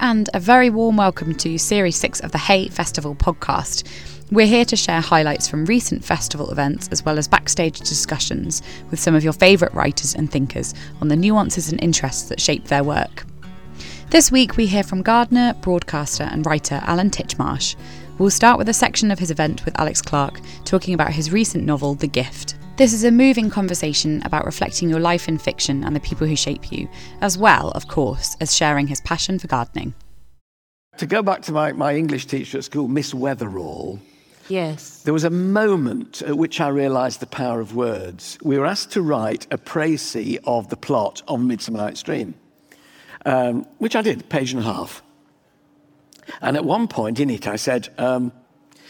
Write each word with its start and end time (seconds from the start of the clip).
And 0.00 0.30
a 0.32 0.40
very 0.40 0.70
warm 0.70 0.96
welcome 0.96 1.34
to 1.34 1.58
Series 1.58 1.96
6 1.96 2.20
of 2.20 2.32
the 2.32 2.38
Hay 2.38 2.68
Festival 2.68 3.14
podcast. 3.14 3.88
We're 4.30 4.46
here 4.46 4.64
to 4.64 4.76
share 4.76 5.00
highlights 5.00 5.48
from 5.48 5.64
recent 5.64 6.04
festival 6.04 6.50
events 6.50 6.88
as 6.92 7.04
well 7.04 7.18
as 7.18 7.28
backstage 7.28 7.80
discussions 7.80 8.62
with 8.90 9.00
some 9.00 9.14
of 9.14 9.24
your 9.24 9.32
favourite 9.32 9.74
writers 9.74 10.14
and 10.14 10.30
thinkers 10.30 10.74
on 11.00 11.08
the 11.08 11.16
nuances 11.16 11.70
and 11.70 11.82
interests 11.82 12.28
that 12.28 12.40
shape 12.40 12.64
their 12.64 12.84
work. 12.84 13.24
This 14.10 14.30
week, 14.30 14.56
we 14.56 14.66
hear 14.66 14.82
from 14.82 15.02
gardener, 15.02 15.54
broadcaster, 15.62 16.24
and 16.24 16.46
writer 16.46 16.80
Alan 16.84 17.10
Titchmarsh. 17.10 17.76
We'll 18.18 18.30
start 18.30 18.58
with 18.58 18.68
a 18.68 18.74
section 18.74 19.10
of 19.10 19.18
his 19.18 19.30
event 19.30 19.64
with 19.64 19.78
Alex 19.80 20.00
Clark, 20.00 20.40
talking 20.64 20.94
about 20.94 21.12
his 21.12 21.32
recent 21.32 21.64
novel, 21.64 21.94
The 21.94 22.08
Gift. 22.08 22.56
This 22.82 22.94
is 22.94 23.04
a 23.04 23.12
moving 23.12 23.48
conversation 23.48 24.20
about 24.24 24.44
reflecting 24.44 24.90
your 24.90 24.98
life 24.98 25.28
in 25.28 25.38
fiction 25.38 25.84
and 25.84 25.94
the 25.94 26.00
people 26.00 26.26
who 26.26 26.34
shape 26.34 26.72
you, 26.72 26.88
as 27.20 27.38
well, 27.38 27.68
of 27.76 27.86
course, 27.86 28.36
as 28.40 28.56
sharing 28.56 28.88
his 28.88 29.00
passion 29.02 29.38
for 29.38 29.46
gardening. 29.46 29.94
To 30.96 31.06
go 31.06 31.22
back 31.22 31.42
to 31.42 31.52
my, 31.52 31.70
my 31.70 31.94
English 31.94 32.26
teacher 32.26 32.58
at 32.58 32.64
school, 32.64 32.88
Miss 32.88 33.14
Weatherall, 33.14 34.00
Yes. 34.48 35.00
there 35.04 35.14
was 35.14 35.22
a 35.22 35.30
moment 35.30 36.22
at 36.22 36.36
which 36.36 36.60
I 36.60 36.66
realised 36.70 37.20
the 37.20 37.26
power 37.26 37.60
of 37.60 37.76
words. 37.76 38.36
We 38.42 38.58
were 38.58 38.66
asked 38.66 38.90
to 38.94 39.00
write 39.00 39.46
a 39.52 39.58
précis 39.58 40.40
of 40.42 40.68
the 40.68 40.76
plot 40.76 41.22
of 41.28 41.40
Midsummer 41.40 41.78
Night's 41.78 42.02
Dream, 42.02 42.34
um, 43.24 43.64
which 43.78 43.94
I 43.94 44.02
did, 44.02 44.28
page 44.28 44.52
and 44.52 44.60
a 44.60 44.64
half. 44.64 45.04
And 46.40 46.56
at 46.56 46.64
one 46.64 46.88
point 46.88 47.20
in 47.20 47.30
it, 47.30 47.46
I 47.46 47.54
said, 47.54 47.90
um, 47.96 48.32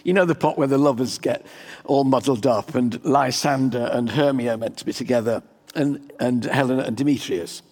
you 0.05 0.13
know 0.13 0.25
the 0.25 0.35
plot 0.35 0.59
where 0.59 0.69
the 0.69 0.79
lovers 0.79 1.19
get 1.19 1.47
all 1.85 2.05
muddled 2.05 2.47
up 2.47 2.75
and 2.75 3.03
Lysander 3.05 3.89
and 3.93 4.11
Hermia 4.11 4.55
are 4.55 4.57
meant 4.57 4.77
to 4.79 4.85
be 4.85 4.93
together 4.93 5.43
and, 5.75 6.13
and 6.21 6.45
Helena 6.45 6.83
and 6.83 6.97
Demetrius. 6.97 7.63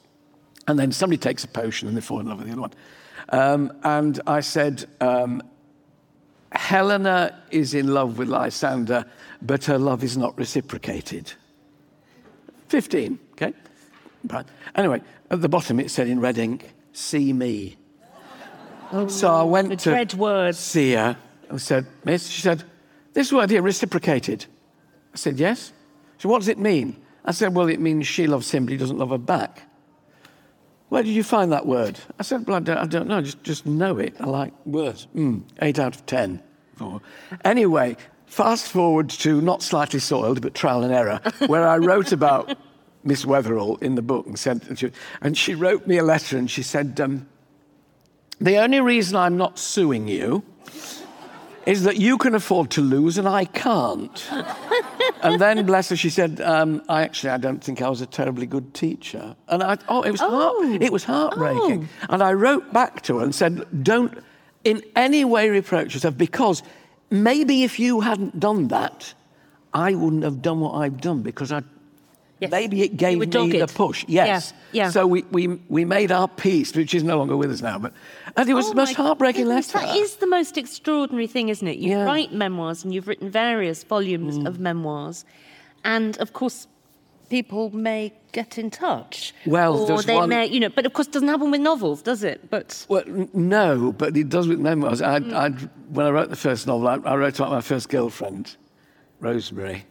And 0.67 0.79
then 0.79 0.93
somebody 0.93 1.19
takes 1.19 1.45
a 1.45 1.49
potion 1.49 1.89
and 1.89 1.97
they 1.97 2.01
fall 2.01 2.21
in 2.21 2.27
love 2.27 2.39
with 2.39 2.47
the 2.47 2.53
other 2.53 2.61
one. 2.61 2.73
Um, 3.31 3.73
and 3.83 4.21
I 4.27 4.41
said, 4.41 4.87
um, 5.01 5.43
Helena 6.53 7.43
is 7.51 7.75
in 7.75 7.89
love 7.89 8.19
with 8.19 8.29
Lysander, 8.29 9.05
but 9.43 9.65
her 9.65 9.79
love 9.79 10.03
is 10.03 10.17
not 10.17 10.37
reciprocated. 10.37 11.33
15, 12.69 13.19
okay? 13.33 13.53
Right. 14.27 14.47
Anyway, 14.75 15.03
at 15.31 15.41
the 15.41 15.49
bottom 15.49 15.81
it 15.81 15.91
said 15.91 16.09
in 16.09 16.21
red 16.21 16.39
ink, 16.39 16.73
see 16.93 17.33
me. 17.33 17.77
so 19.09 19.33
I 19.33 19.43
went 19.43 19.71
the 19.71 19.77
to 19.77 20.53
see 20.53 20.93
her 20.93 21.17
and 21.51 21.61
said, 21.61 21.87
Miss, 22.05 22.29
she 22.29 22.43
said, 22.43 22.65
this 23.13 23.33
word 23.33 23.51
here, 23.51 23.63
reciprocated. 23.63 24.47
I 25.13 25.17
said, 25.17 25.39
yes. 25.39 25.73
So 26.19 26.29
what 26.29 26.39
does 26.39 26.49
it 26.49 26.59
mean? 26.59 26.97
I 27.25 27.33
said, 27.33 27.55
well, 27.55 27.69
it 27.69 27.81
means 27.81 28.07
she 28.07 28.27
loves 28.27 28.51
him, 28.51 28.65
but 28.65 28.73
he 28.73 28.79
doesn't 28.79 28.99
love 28.99 29.11
her 29.11 29.19
back. 29.19 29.63
Where 30.89 31.03
did 31.03 31.13
you 31.13 31.23
find 31.23 31.53
that 31.53 31.67
word? 31.67 31.99
I 32.19 32.23
said, 32.23 32.47
well, 32.47 32.57
I 32.57 32.61
don't, 32.61 32.79
I 32.79 32.87
don't 32.87 33.09
know, 33.09 33.21
just, 33.21 33.43
just 33.45 33.67
know 33.67 33.99
it. 33.99 34.15
I 34.21 34.27
like 34.27 34.53
words. 34.67 35.07
Mm, 35.15 35.43
eight 35.63 35.79
out 35.79 35.95
of 35.95 36.07
ten. 36.07 36.43
Anyway, 37.45 37.97
fast 38.27 38.69
forward 38.69 39.11
to 39.11 39.41
not 39.41 39.63
slightly 39.63 40.01
soiled, 40.01 40.41
but 40.41 40.55
Trowel 40.55 40.83
and 40.83 40.93
Error, 40.93 41.21
where 41.47 41.69
I 41.69 41.77
wrote 41.77 42.13
about 42.13 42.57
Miss 43.05 43.25
Weatherall 43.25 43.81
in 43.83 43.95
the 43.95 44.03
book 44.03 44.27
and 44.27 44.37
to 44.37 44.91
And 45.21 45.37
she 45.37 45.55
wrote 45.55 45.87
me 45.87 45.99
a 45.99 46.05
letter 46.05 46.37
and 46.37 46.51
she 46.51 46.63
said, 46.63 47.01
um, 47.01 47.29
the 48.41 48.57
only 48.57 48.81
reason 48.81 49.17
I'm 49.17 49.37
not 49.37 49.59
suing 49.59 50.09
you 50.09 50.43
is 51.67 51.83
that 51.85 51.97
you 51.97 52.19
can 52.19 52.35
afford 52.35 52.71
to 52.71 52.81
lose 52.81 53.19
and 53.19 53.29
I 53.29 53.45
can't. 53.45 54.29
and 55.23 55.41
then, 55.41 55.65
bless 55.67 55.91
her, 55.91 55.97
she 55.97 56.11
said, 56.11 56.41
um, 56.41 56.83
I 56.89 57.03
actually, 57.03 57.31
I 57.31 57.37
don't 57.37 57.63
think 57.63 57.83
I 57.83 57.89
was 57.89 58.01
a 58.01 58.07
terribly 58.07 58.47
good 58.47 58.73
teacher. 58.75 59.37
And 59.49 59.63
I, 59.63 59.79
oh, 59.89 60.03
it 60.03 60.11
was, 60.11 60.21
heart, 60.21 60.83
it 60.83 60.93
was 60.93 61.05
heartbreaking. 61.05 61.89
And 62.09 62.23
I 62.23 62.33
wrote 62.33 62.73
back 62.73 63.03
to 63.03 63.19
her 63.19 63.25
and 63.25 63.35
said, 63.35 63.67
don't 63.83 64.19
in 64.65 64.83
any 64.97 65.25
way 65.25 65.49
reproach 65.49 65.95
yourself 65.95 66.17
because 66.17 66.63
maybe 67.11 67.63
if 67.63 67.79
you 67.79 68.01
hadn't 68.01 68.39
done 68.39 68.69
that, 68.69 69.15
I 69.73 69.95
wouldn't 69.95 70.25
have 70.25 70.43
done 70.43 70.61
what 70.61 70.75
I've 70.75 71.01
done 71.01 71.23
because 71.23 71.53
I 71.53 71.63
Yes. 72.41 72.51
maybe 72.51 72.83
it 72.83 72.97
gave 72.97 73.19
were 73.19 73.27
me 73.27 73.59
the 73.59 73.67
push. 73.67 74.05
Yes. 74.09 74.55
Yeah, 74.73 74.85
yeah. 74.85 74.91
So 74.91 75.07
we, 75.07 75.23
we, 75.31 75.47
we 75.69 75.85
made 75.85 76.11
our 76.11 76.27
peace, 76.27 76.75
which 76.75 76.95
is 76.95 77.03
no 77.03 77.19
longer 77.19 77.37
with 77.37 77.51
us 77.51 77.61
now. 77.61 77.79
But 77.79 77.93
and 78.37 78.49
it 78.49 78.55
was 78.55 78.67
Oh 78.67 78.71
the 78.71 78.75
most 78.77 78.95
heartbreaking 78.95 79.45
goodness, 79.45 79.75
letter. 79.75 79.87
That 79.87 79.97
is 79.97 80.17
the 80.17 80.27
most 80.27 80.57
extraordinary 80.57 81.27
thing, 81.27 81.51
isn't 81.51 81.67
it? 81.69 81.77
You 81.79 81.91
Yeah. 81.91 82.05
Mm. 82.05 82.07
write 82.07 82.33
memoirs 82.33 82.83
and 82.85 82.95
you've 82.95 83.09
written 83.09 83.31
various 83.31 83.85
volumes 83.85 84.39
of 84.47 84.59
memoirs. 84.59 85.25
And 85.85 86.17
of 86.19 86.33
course, 86.33 86.67
people 87.29 87.71
may 87.77 88.13
get 88.33 88.57
in 88.59 88.71
touch. 88.71 89.35
Well, 89.47 89.91
or 89.91 90.03
they 90.03 90.15
one- 90.17 90.29
may, 90.31 90.47
you 90.47 90.61
know, 90.61 90.69
but 90.71 90.87
of 90.87 90.93
course, 90.95 91.09
it 91.09 91.13
doesn't 91.13 91.29
happen 91.29 91.51
with 91.51 91.61
novels, 91.61 92.01
does 92.03 92.23
it? 92.25 92.49
But 92.49 92.87
Well, 92.89 93.03
no, 93.35 93.93
but 93.93 94.17
it 94.17 94.29
does 94.31 94.49
with 94.49 94.61
memoirs. 94.61 95.03
I, 95.03 95.21
Mm. 95.21 95.35
I, 95.35 95.49
when 95.93 96.07
I 96.07 96.11
wrote 96.11 96.31
the 96.31 96.37
first 96.37 96.67
novel, 96.67 96.89
I, 96.89 96.95
I 97.05 97.17
wrote 97.17 97.39
about 97.39 97.51
my 97.51 97.61
first 97.61 97.89
girlfriend, 97.91 98.57
Rosemary. 99.21 99.85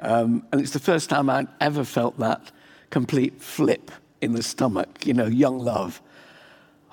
Um, 0.00 0.46
and 0.52 0.60
it's 0.60 0.72
the 0.72 0.78
first 0.78 1.10
time 1.10 1.30
I'd 1.30 1.48
ever 1.60 1.84
felt 1.84 2.18
that 2.18 2.52
complete 2.90 3.40
flip 3.40 3.90
in 4.20 4.32
the 4.32 4.42
stomach, 4.42 5.06
you 5.06 5.14
know, 5.14 5.26
young 5.26 5.58
love. 5.58 6.00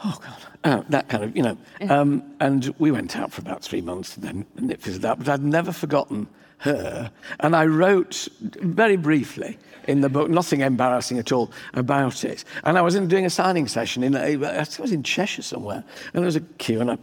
Oh, 0.03 0.19
God. 0.21 0.37
Oh, 0.65 0.85
that 0.89 1.07
kind 1.07 1.23
of, 1.23 1.35
you 1.35 1.43
know. 1.43 1.57
Um, 1.89 2.23
and 2.39 2.73
we 2.77 2.91
went 2.91 3.15
out 3.15 3.31
for 3.31 3.41
about 3.41 3.63
three 3.63 3.81
months 3.81 4.15
and 4.15 4.25
then 4.25 4.45
and 4.57 4.71
it 4.71 4.81
fizzled 4.81 5.05
out. 5.05 5.19
But 5.19 5.29
I'd 5.29 5.43
never 5.43 5.71
forgotten 5.71 6.27
her. 6.59 7.11
And 7.39 7.55
I 7.55 7.65
wrote 7.65 8.27
very 8.41 8.97
briefly 8.97 9.57
in 9.87 10.01
the 10.01 10.09
book, 10.09 10.29
nothing 10.29 10.61
embarrassing 10.61 11.19
at 11.19 11.31
all 11.31 11.51
about 11.73 12.23
it. 12.23 12.43
And 12.63 12.77
I 12.77 12.81
was 12.81 12.95
in, 12.95 13.07
doing 13.07 13.25
a 13.25 13.29
signing 13.29 13.67
session 13.67 14.03
in, 14.03 14.15
a- 14.15 14.45
I 14.45 14.65
was 14.79 14.91
in 14.91 15.03
Cheshire 15.03 15.41
somewhere. 15.41 15.83
And 16.13 16.23
there 16.23 16.25
was 16.25 16.37
a 16.37 16.41
queue 16.41 16.81
and 16.81 16.91
I, 16.91 16.97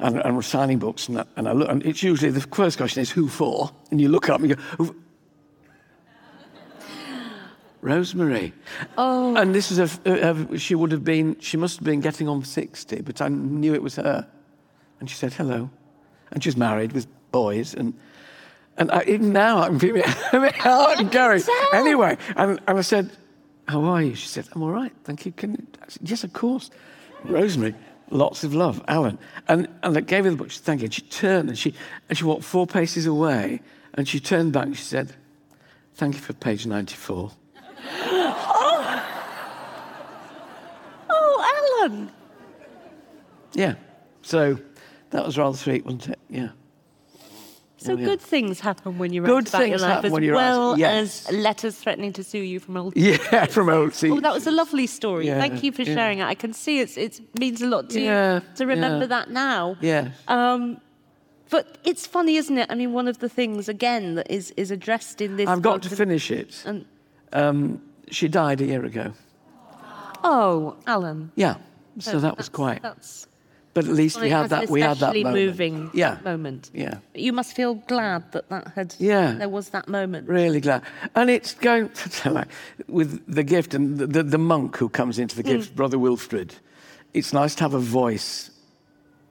and, 0.00 0.20
and 0.20 0.34
we're 0.34 0.42
signing 0.42 0.78
books. 0.78 1.08
And 1.08 1.20
I, 1.20 1.24
and 1.36 1.48
I 1.48 1.52
look, 1.52 1.68
and 1.68 1.84
it's 1.84 2.02
usually 2.02 2.30
the 2.30 2.40
first 2.40 2.76
question 2.76 3.02
is, 3.02 3.10
who 3.10 3.28
for? 3.28 3.70
And 3.90 4.00
you 4.00 4.08
look 4.08 4.28
up 4.28 4.40
and 4.40 4.50
you 4.50 4.56
go? 4.56 4.94
Rosemary. 7.82 8.52
Oh. 8.96 9.36
And 9.36 9.54
this 9.54 9.72
is 9.72 9.78
a, 9.78 9.90
a, 10.06 10.56
she 10.56 10.74
would 10.76 10.92
have 10.92 11.04
been, 11.04 11.38
she 11.40 11.56
must 11.56 11.78
have 11.78 11.84
been 11.84 12.00
getting 12.00 12.28
on 12.28 12.44
60, 12.44 13.02
but 13.02 13.20
I 13.20 13.28
knew 13.28 13.74
it 13.74 13.82
was 13.82 13.96
her. 13.96 14.26
And 15.00 15.10
she 15.10 15.16
said, 15.16 15.32
hello. 15.32 15.68
And 16.30 16.42
she's 16.42 16.56
married 16.56 16.92
with 16.92 17.08
boys. 17.32 17.74
And, 17.74 17.92
and 18.76 18.90
I, 18.92 19.02
even 19.08 19.32
now 19.32 19.58
I'm 19.58 19.80
feeling 19.80 20.04
hard 20.06 21.00
and 21.00 21.10
going. 21.10 21.42
Anyway, 21.74 22.16
and, 22.36 22.60
and 22.68 22.78
I 22.78 22.82
said, 22.82 23.10
how 23.66 23.82
are 23.84 24.00
you? 24.00 24.14
She 24.14 24.28
said, 24.28 24.48
I'm 24.54 24.62
all 24.62 24.70
right, 24.70 24.92
thank 25.02 25.26
you. 25.26 25.32
Can 25.32 25.52
you? 25.52 25.66
I 25.82 25.86
said, 25.88 26.08
yes, 26.08 26.22
of 26.22 26.32
course. 26.32 26.70
Rosemary, 27.24 27.74
lots 28.10 28.44
of 28.44 28.54
love, 28.54 28.80
Alan. 28.86 29.18
And, 29.48 29.68
and 29.82 29.96
I 29.96 30.00
gave 30.00 30.24
her 30.24 30.30
the 30.30 30.36
book, 30.36 30.52
she 30.52 30.58
said, 30.58 30.66
thank 30.66 30.80
you. 30.82 30.86
And 30.86 30.94
she 30.94 31.02
turned 31.02 31.48
and 31.48 31.58
she, 31.58 31.74
and 32.08 32.16
she 32.16 32.24
walked 32.24 32.44
four 32.44 32.68
paces 32.68 33.06
away. 33.06 33.60
And 33.94 34.06
she 34.06 34.20
turned 34.20 34.52
back 34.52 34.66
and 34.66 34.76
she 34.76 34.84
said, 34.84 35.16
thank 35.94 36.14
you 36.14 36.20
for 36.20 36.32
page 36.32 36.64
94. 36.64 37.32
Oh, 37.84 39.02
oh, 41.10 41.80
Alan, 41.82 42.10
Yeah. 43.54 43.74
So 44.22 44.58
that 45.10 45.24
was 45.26 45.36
rather 45.36 45.56
sweet, 45.56 45.84
wasn't 45.84 46.08
it? 46.10 46.18
Yeah. 46.28 46.48
so 47.76 47.94
Oh, 47.94 47.96
yeah. 47.96 48.04
good 48.04 48.20
things 48.20 48.60
happen 48.60 48.98
when 48.98 49.12
you 49.12 49.22
write 49.22 49.28
Good 49.28 49.48
about 49.48 49.58
your 49.58 49.68
things 49.70 49.82
life, 49.82 49.90
happen 49.90 50.06
as 50.06 50.12
when 50.12 50.22
you 50.22 50.32
write- 50.32 50.38
well 50.38 50.78
yes. 50.78 51.26
as 51.28 51.36
letters 51.36 51.76
threatening 51.76 52.12
to 52.14 52.22
sue 52.24 52.38
you 52.38 52.60
from 52.60 52.76
old. 52.76 52.96
Yeah, 52.96 53.46
from 53.56 53.68
old 53.68 53.94
seats. 53.94 54.14
Oh, 54.16 54.20
that 54.20 54.32
was 54.32 54.46
a 54.46 54.52
lovely 54.52 54.86
story. 54.86 55.26
Yeah, 55.26 55.40
Thank 55.40 55.62
you 55.64 55.72
for 55.72 55.82
yeah. 55.82 55.94
sharing 55.94 56.18
it. 56.20 56.24
I 56.24 56.34
can 56.34 56.52
see 56.52 56.78
it's, 56.80 56.96
it 56.96 57.20
means 57.38 57.60
a 57.60 57.66
lot 57.66 57.90
to 57.90 58.00
Yeah, 58.00 58.36
you 58.36 58.42
to 58.56 58.66
remember 58.66 59.00
yeah. 59.04 59.06
that 59.06 59.30
now. 59.30 59.76
Yes. 59.80 60.14
Um, 60.28 60.80
but 61.50 61.76
it's 61.84 62.06
funny, 62.06 62.36
isn't 62.36 62.56
it? 62.56 62.68
I 62.70 62.74
mean, 62.76 62.92
one 62.94 63.08
of 63.08 63.18
the 63.18 63.28
things 63.28 63.68
again 63.68 64.14
that 64.14 64.30
is 64.30 64.52
is 64.56 64.70
addressed 64.70 65.20
in 65.20 65.36
this. 65.36 65.48
I've 65.48 65.60
got 65.60 65.82
to 65.82 65.90
finish 65.90 66.30
it. 66.30 66.62
And 66.64 66.86
Um, 67.32 67.80
she 68.10 68.28
died 68.28 68.60
a 68.60 68.64
year 68.66 68.84
ago. 68.84 69.12
oh, 70.24 70.76
Alan. 70.86 71.30
Yeah. 71.36 71.56
So 71.98 72.20
that 72.20 72.36
was 72.36 72.48
quite. 72.48 72.82
That's 72.82 73.26
But 73.74 73.84
at 73.86 73.90
least 73.92 74.20
we 74.20 74.30
had 74.30 74.50
that. 74.50 74.68
We 74.70 74.80
had 74.80 74.98
that 74.98 75.14
moment. 75.14 75.34
moving 75.34 75.90
Yeah. 75.94 76.18
moment. 76.24 76.70
Yeah. 76.74 76.98
You 77.14 77.32
must 77.32 77.54
feel 77.56 77.74
glad 77.74 78.32
that 78.32 78.48
that 78.48 78.68
had. 78.74 78.94
Yeah. 78.98 79.32
There 79.32 79.48
was 79.48 79.70
that 79.70 79.88
moment. 79.88 80.28
Really 80.28 80.60
glad. 80.60 80.82
And 81.14 81.28
it's 81.30 81.54
going 81.54 81.90
with 82.88 83.22
the 83.34 83.42
gift 83.42 83.74
and 83.74 83.98
the, 83.98 84.06
the, 84.06 84.22
the 84.22 84.38
monk 84.38 84.76
who 84.76 84.88
comes 84.88 85.18
into 85.18 85.36
the 85.36 85.42
Mm. 85.42 85.46
gift, 85.56 85.74
Brother 85.76 85.98
Wilfred. 85.98 86.54
It's 87.14 87.32
nice 87.32 87.54
to 87.56 87.64
have 87.64 87.74
a 87.74 87.78
voice. 87.78 88.50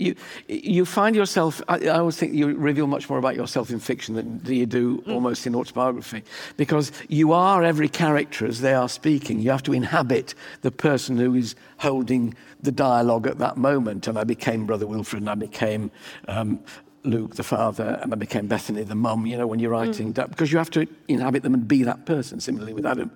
You, 0.01 0.15
you 0.47 0.85
find 0.85 1.15
yourself, 1.15 1.61
I, 1.67 1.75
I 1.85 1.99
always 1.99 2.17
think 2.17 2.33
you 2.33 2.55
reveal 2.55 2.87
much 2.87 3.09
more 3.09 3.19
about 3.19 3.35
yourself 3.35 3.69
in 3.69 3.79
fiction 3.79 4.15
than 4.15 4.39
do 4.39 4.53
you 4.55 4.65
do 4.65 4.81
Mm. 5.01 5.13
almost 5.13 5.47
in 5.47 5.55
autobiography. 5.55 6.23
Because 6.57 6.91
you 7.07 7.31
are 7.33 7.63
every 7.63 7.87
character 7.89 8.45
as 8.45 8.61
they 8.61 8.73
are 8.73 8.89
speaking. 8.89 9.39
You 9.39 9.51
have 9.51 9.63
to 9.63 9.73
inhabit 9.73 10.33
the 10.61 10.71
person 10.71 11.17
who 11.17 11.35
is 11.35 11.55
holding 11.77 12.33
the 12.61 12.71
dialogue 12.71 13.27
at 13.27 13.37
that 13.37 13.57
moment. 13.57 14.07
And 14.07 14.17
I 14.17 14.23
became 14.23 14.65
Brother 14.65 14.87
Wilfred 14.87 15.21
and 15.21 15.29
I 15.29 15.35
became 15.35 15.91
um, 16.27 16.59
Luke, 17.03 17.35
the 17.35 17.43
father, 17.43 17.99
and 18.01 18.13
I 18.13 18.15
became 18.15 18.47
Bethany, 18.47 18.83
the 18.83 18.95
mum, 18.95 19.25
you 19.25 19.37
know, 19.37 19.47
when 19.47 19.59
you're 19.59 19.71
writing 19.71 20.13
that, 20.13 20.29
because 20.29 20.51
you 20.51 20.57
have 20.57 20.69
to 20.71 20.87
inhabit 21.07 21.43
them 21.43 21.53
and 21.53 21.67
be 21.67 21.83
that 21.83 22.05
person, 22.05 22.39
similarly 22.39 22.73
with 22.73 22.85
Adam. 22.85 23.11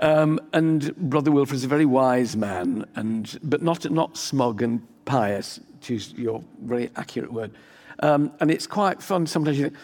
Um, 0.00 0.40
and 0.52 0.94
Brother 0.96 1.30
Wilfred's 1.30 1.64
a 1.64 1.68
very 1.68 1.86
wise 1.86 2.36
man, 2.36 2.86
and, 2.94 3.38
but 3.42 3.62
not, 3.62 3.90
not 3.90 4.16
smug 4.16 4.62
and 4.62 4.86
pious, 5.04 5.60
to 5.82 5.94
use 5.94 6.12
your 6.12 6.42
very 6.62 6.90
accurate 6.96 7.32
word. 7.32 7.52
Um, 8.00 8.32
and 8.40 8.50
it's 8.50 8.66
quite 8.66 9.02
fun 9.02 9.26
sometimes 9.26 9.58
you 9.58 9.64
think, 9.70 9.76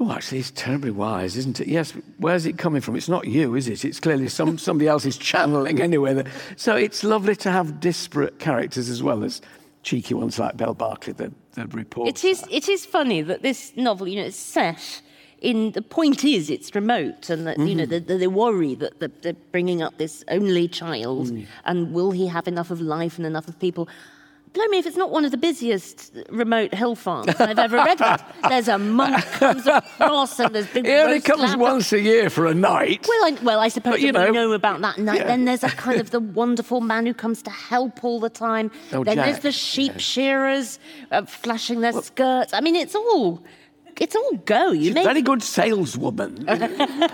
oh, 0.00 0.10
actually, 0.10 0.38
he's 0.38 0.50
terribly 0.50 0.90
wise, 0.90 1.36
isn't 1.36 1.60
it? 1.60 1.68
Yes, 1.68 1.92
where's 2.18 2.46
it 2.46 2.58
coming 2.58 2.80
from? 2.80 2.96
It's 2.96 3.08
not 3.08 3.26
you, 3.26 3.54
is 3.54 3.68
it? 3.68 3.84
It's 3.84 4.00
clearly 4.00 4.28
some, 4.28 4.58
somebody 4.58 4.88
else 4.88 5.04
is 5.04 5.16
channeling 5.16 5.80
anyway. 5.80 6.24
So 6.56 6.74
it's 6.74 7.04
lovely 7.04 7.36
to 7.36 7.50
have 7.50 7.78
disparate 7.78 8.38
characters 8.38 8.88
as 8.88 9.02
well 9.02 9.22
as 9.22 9.40
cheeky 9.82 10.14
ones 10.14 10.38
like 10.38 10.56
Bell 10.56 10.74
Barclay, 10.74 11.12
the, 11.12 11.32
the 11.52 11.66
report. 11.68 12.08
It 12.08 12.24
is, 12.24 12.44
it 12.50 12.68
is 12.68 12.86
funny 12.86 13.22
that 13.22 13.42
this 13.42 13.72
novel, 13.76 14.08
you 14.08 14.16
know, 14.20 14.26
it's 14.26 14.36
set 14.36 15.02
in 15.42 15.72
the 15.72 15.82
point 15.82 16.24
is 16.24 16.48
it's 16.48 16.72
remote 16.74 17.28
and 17.28 17.46
that, 17.46 17.58
you 17.58 17.74
know, 17.74 17.84
mm-hmm. 17.84 18.06
they, 18.06 18.16
they 18.16 18.26
worry 18.28 18.76
that 18.76 19.00
that 19.00 19.22
they're 19.22 19.32
bringing 19.50 19.82
up 19.82 19.98
this 19.98 20.24
only 20.28 20.68
child 20.68 21.28
mm. 21.28 21.44
and 21.64 21.92
will 21.92 22.12
he 22.12 22.28
have 22.28 22.46
enough 22.46 22.70
of 22.70 22.80
life 22.80 23.18
and 23.18 23.26
enough 23.26 23.48
of 23.48 23.58
people? 23.58 23.88
Blow 24.52 24.66
me 24.66 24.78
if 24.78 24.86
it's 24.86 24.98
not 24.98 25.10
one 25.10 25.24
of 25.24 25.30
the 25.30 25.38
busiest 25.38 26.12
remote 26.28 26.74
hill 26.74 26.94
farms 26.94 27.34
I've 27.40 27.58
ever 27.58 27.76
read 27.76 28.00
it. 28.00 28.20
There's 28.48 28.68
a 28.68 28.78
monk 28.78 29.24
comes 29.32 29.66
across 29.66 30.38
and 30.38 30.54
there's 30.54 30.66
big 30.66 30.84
He 30.84 30.92
only 30.92 31.20
comes 31.20 31.56
once 31.56 31.90
a 31.92 32.00
year 32.00 32.28
for 32.28 32.46
a 32.46 32.52
night. 32.52 33.06
Well, 33.08 33.24
I, 33.24 33.38
well, 33.42 33.60
I 33.60 33.68
suppose 33.68 33.94
But, 33.94 34.00
you 34.02 34.12
know, 34.12 34.30
know 34.30 34.52
about 34.52 34.82
that. 34.82 34.98
night. 34.98 35.16
yeah. 35.20 35.24
Then 35.24 35.46
there's 35.46 35.64
a 35.64 35.70
kind 35.70 36.00
of 36.00 36.10
the 36.16 36.20
wonderful 36.20 36.82
man 36.82 37.06
who 37.06 37.14
comes 37.14 37.40
to 37.42 37.50
help 37.50 38.04
all 38.04 38.20
the 38.20 38.28
time. 38.28 38.70
Oh, 38.92 39.04
then 39.04 39.16
there's 39.16 39.38
the 39.38 39.52
sheep 39.52 39.92
yeah. 39.92 39.98
shearers 39.98 40.78
uh, 41.10 41.24
flashing 41.24 41.80
their 41.80 41.92
skirts. 41.92 42.52
I 42.52 42.60
mean, 42.60 42.76
it's 42.76 42.94
all, 42.94 43.42
it's 43.98 44.14
all 44.14 44.32
go. 44.44 44.72
You 44.72 44.82
She's 44.82 44.90
a 44.90 44.94
make 44.94 45.04
very 45.04 45.22
good 45.22 45.42
saleswoman. 45.42 46.46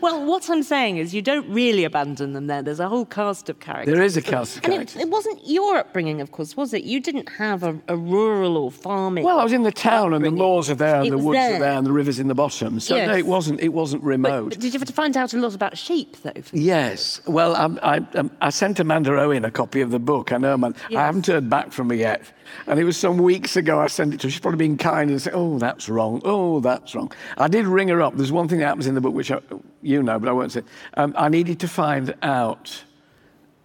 well. 0.00 0.24
What 0.24 0.48
I'm 0.50 0.62
saying 0.62 0.96
is, 0.98 1.14
you 1.14 1.22
don't 1.22 1.48
really 1.48 1.84
abandon 1.84 2.32
them 2.32 2.46
there. 2.46 2.62
There's 2.62 2.80
a 2.80 2.88
whole 2.88 3.04
cast 3.06 3.48
of 3.48 3.60
characters. 3.60 3.94
there 3.94 4.02
is 4.02 4.16
a 4.16 4.22
cast 4.22 4.58
of 4.58 4.64
And 4.64 4.72
it, 4.72 4.76
characters. 4.76 5.02
it 5.02 5.08
wasn't 5.10 5.40
your 5.46 5.76
upbringing, 5.78 6.20
of 6.20 6.32
course, 6.32 6.56
was 6.56 6.72
it? 6.72 6.84
You 6.84 7.00
didn't 7.00 7.28
have 7.30 7.62
a, 7.62 7.78
a 7.88 7.96
rural 7.96 8.56
or 8.56 8.70
farming. 8.70 9.24
Well, 9.24 9.38
I 9.38 9.44
was 9.44 9.52
in 9.52 9.62
the 9.62 9.72
town, 9.72 10.14
and 10.14 10.24
the 10.24 10.28
upbringing. 10.28 10.38
moors 10.38 10.70
are 10.70 10.74
there, 10.74 10.96
and 10.96 11.06
It 11.06 11.10
the 11.10 11.18
woods 11.18 11.36
there. 11.36 11.56
are 11.56 11.58
there, 11.60 11.72
and 11.78 11.86
the 11.86 11.92
rivers 11.92 12.18
in 12.18 12.28
the 12.28 12.34
bottom. 12.34 12.80
So 12.80 12.96
no, 12.96 13.14
it 13.14 13.26
wasn't. 13.26 13.60
It 13.60 13.72
wasn't 13.72 14.02
remote. 14.02 14.50
but 14.50 14.60
did 14.60 14.72
you 14.72 14.78
have 14.78 14.88
to 14.88 14.92
find 14.94 15.16
out 15.16 15.34
a 15.34 15.38
lot 15.38 15.54
about 15.54 15.76
sheep, 15.78 16.16
though? 16.22 16.32
Yes. 16.52 17.20
Well, 17.26 17.56
um, 17.56 17.78
I, 17.82 17.98
um, 18.14 18.30
I 18.40 18.50
sent 18.50 18.80
Amanda 18.80 19.18
Owen 19.20 19.44
a 19.44 19.50
copy 19.50 19.80
of 19.80 19.90
the 19.90 19.98
book. 19.98 20.32
I 20.32 20.38
know, 20.38 20.56
man. 20.56 20.74
I 20.90 20.94
haven't 21.06 21.26
heard 21.26 21.48
back 21.50 21.72
from 21.72 21.88
her 21.90 21.94
yet. 21.96 22.22
And 22.66 22.78
it 22.78 22.84
was 22.84 22.96
some 22.96 23.18
weeks 23.18 23.56
ago 23.56 23.80
I 23.80 23.86
sent 23.86 24.14
it 24.14 24.20
to 24.20 24.26
her. 24.26 24.30
She's 24.30 24.40
probably 24.40 24.58
been 24.58 24.76
kind 24.76 25.10
and 25.10 25.20
said, 25.20 25.32
oh, 25.34 25.58
that's 25.58 25.88
wrong. 25.88 26.20
Oh, 26.24 26.60
that's 26.60 26.94
wrong. 26.94 27.12
I 27.36 27.48
did 27.48 27.66
ring 27.66 27.88
her 27.88 28.02
up. 28.02 28.16
There's 28.16 28.32
one 28.32 28.48
thing 28.48 28.58
that 28.60 28.66
happens 28.66 28.86
in 28.86 28.94
the 28.94 29.00
book, 29.00 29.14
which 29.14 29.30
I, 29.30 29.40
you 29.82 30.02
know, 30.02 30.18
but 30.18 30.28
I 30.28 30.32
won't 30.32 30.52
say. 30.52 30.62
Um, 30.94 31.14
I 31.16 31.28
needed 31.28 31.60
to 31.60 31.68
find 31.68 32.14
out. 32.22 32.84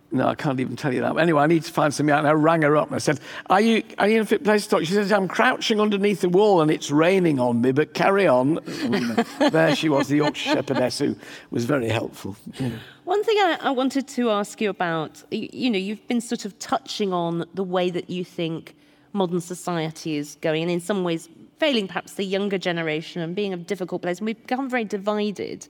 No, 0.09 0.27
I 0.27 0.35
can't 0.35 0.59
even 0.59 0.77
tell 0.77 0.93
you 0.93 1.01
that. 1.01 1.17
Anyway, 1.17 1.41
I 1.41 1.47
need 1.47 1.63
to 1.63 1.71
find 1.71 1.93
something 1.93 2.13
out. 2.13 2.19
And 2.19 2.27
I 2.27 2.31
rang 2.31 2.61
her 2.61 2.77
up 2.77 2.87
and 2.87 2.95
I 2.95 2.99
said, 2.99 3.19
Are 3.49 3.59
you, 3.59 3.83
are 3.97 4.07
you 4.07 4.15
in 4.15 4.21
a 4.21 4.25
fit 4.25 4.43
place 4.43 4.63
to 4.63 4.69
talk? 4.69 4.79
She 4.85 4.93
says, 4.93 5.11
I'm 5.11 5.27
crouching 5.27 5.81
underneath 5.81 6.21
the 6.21 6.29
wall 6.29 6.61
and 6.61 6.71
it's 6.71 6.89
raining 6.89 7.39
on 7.39 7.61
me, 7.61 7.73
but 7.73 7.93
carry 7.93 8.25
on. 8.25 8.59
there 9.51 9.75
she 9.75 9.89
was, 9.89 10.07
the 10.07 10.17
Yorkshire 10.17 10.53
Shepherdess, 10.53 10.99
who 10.99 11.15
was 11.51 11.65
very 11.65 11.89
helpful. 11.89 12.37
Yeah. 12.57 12.69
One 13.03 13.23
thing 13.23 13.37
I, 13.37 13.57
I 13.61 13.71
wanted 13.71 14.07
to 14.09 14.29
ask 14.29 14.61
you 14.61 14.69
about, 14.69 15.23
you, 15.29 15.49
you 15.51 15.69
know, 15.69 15.77
you've 15.77 16.07
been 16.07 16.21
sort 16.21 16.45
of 16.45 16.57
touching 16.59 17.11
on 17.11 17.45
the 17.53 17.63
way 17.63 17.89
that 17.89 18.09
you 18.09 18.23
think 18.23 18.75
modern 19.13 19.41
society 19.41 20.15
is 20.15 20.37
going, 20.41 20.61
and 20.61 20.71
in 20.71 20.79
some 20.79 21.03
ways 21.03 21.27
failing 21.59 21.87
perhaps 21.87 22.13
the 22.13 22.23
younger 22.23 22.57
generation 22.57 23.21
and 23.21 23.35
being 23.35 23.53
a 23.53 23.57
difficult 23.57 24.01
place. 24.01 24.19
And 24.19 24.25
we've 24.25 24.41
become 24.41 24.69
very 24.69 24.85
divided. 24.85 25.67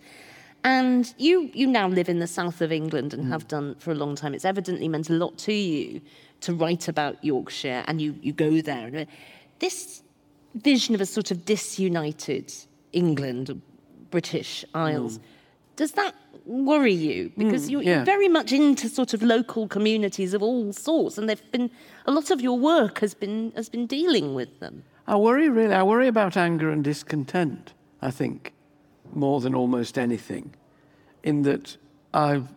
And 0.67 1.13
you, 1.17 1.49
you 1.53 1.65
now 1.65 1.87
live 1.87 2.09
in 2.09 2.19
the 2.19 2.27
south 2.27 2.59
of 2.59 2.73
England 2.73 3.13
and 3.13 3.31
have 3.31 3.45
mm. 3.45 3.47
done 3.47 3.75
for 3.75 3.91
a 3.91 3.95
long 3.95 4.15
time. 4.15 4.33
It's 4.33 4.43
evidently 4.43 4.89
meant 4.89 5.09
a 5.09 5.13
lot 5.13 5.37
to 5.39 5.53
you 5.53 6.01
to 6.41 6.53
write 6.53 6.89
about 6.89 7.23
Yorkshire, 7.23 7.85
and 7.87 8.01
you, 8.01 8.15
you 8.21 8.33
go 8.33 8.59
there. 8.59 8.87
And 8.87 8.97
uh, 8.97 9.05
This 9.59 10.03
vision 10.55 10.93
of 10.93 10.99
a 10.99 11.05
sort 11.05 11.31
of 11.31 11.45
disunited 11.45 12.53
England, 12.91 13.61
British 14.11 14.65
Isles, 14.73 15.19
mm. 15.19 15.21
does 15.77 15.93
that 15.93 16.13
worry 16.45 16.91
you? 16.91 17.31
Because 17.37 17.67
mm, 17.67 17.71
you're, 17.71 17.83
yeah. 17.83 17.95
you're 17.95 18.05
very 18.05 18.27
much 18.27 18.51
into 18.51 18.89
sort 18.89 19.13
of 19.13 19.23
local 19.23 19.69
communities 19.69 20.33
of 20.33 20.43
all 20.43 20.73
sorts, 20.73 21.17
and 21.17 21.29
they've 21.29 21.51
been 21.53 21.71
a 22.07 22.11
lot 22.11 22.29
of 22.29 22.41
your 22.41 22.59
work 22.59 22.99
has 22.99 23.13
been 23.13 23.53
has 23.55 23.69
been 23.69 23.87
dealing 23.87 24.35
with 24.35 24.59
them. 24.59 24.83
I 25.07 25.15
worry 25.15 25.47
really. 25.47 25.73
I 25.73 25.83
worry 25.83 26.09
about 26.09 26.35
anger 26.35 26.69
and 26.69 26.83
discontent. 26.83 27.73
I 28.01 28.11
think 28.11 28.53
more 29.15 29.39
than 29.41 29.55
almost 29.55 29.97
anything, 29.97 30.53
in 31.23 31.43
that 31.43 31.77
I've 32.13 32.47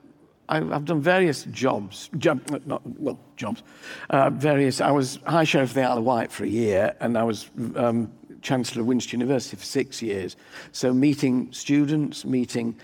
I've 0.49 0.85
done 0.85 1.01
various 1.01 1.45
jobs, 1.45 2.11
job, 2.19 2.41
not 2.67 2.83
well 2.85 3.21
jobs, 3.37 3.63
uh, 4.11 4.31
various. 4.31 4.81
I 4.81 4.91
was 4.91 5.21
High 5.25 5.45
Sheriff 5.45 5.71
of 5.71 5.75
the 5.75 5.83
Isle 5.83 5.99
of 5.99 6.05
Wight 6.05 6.33
for 6.33 6.45
a 6.45 6.49
year, 6.49 6.97
and 7.01 7.17
I 7.17 7.23
was 7.23 7.51
um, 7.77 8.11
Chancellor 8.43 8.83
of 8.83 8.89
Winchester 8.89 9.17
University 9.17 9.57
for 9.57 9.65
six 9.65 10.03
years. 10.03 10.37
So 10.73 10.93
meeting 10.93 11.53
students, 11.53 12.25
meeting 12.25 12.75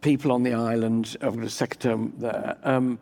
people 0.00 0.30
on 0.30 0.44
the 0.44 0.54
island. 0.54 1.16
I've 1.20 1.34
got 1.34 1.44
a 1.44 1.50
secretary 1.50 2.10
there. 2.18 2.56
Um, 2.62 2.98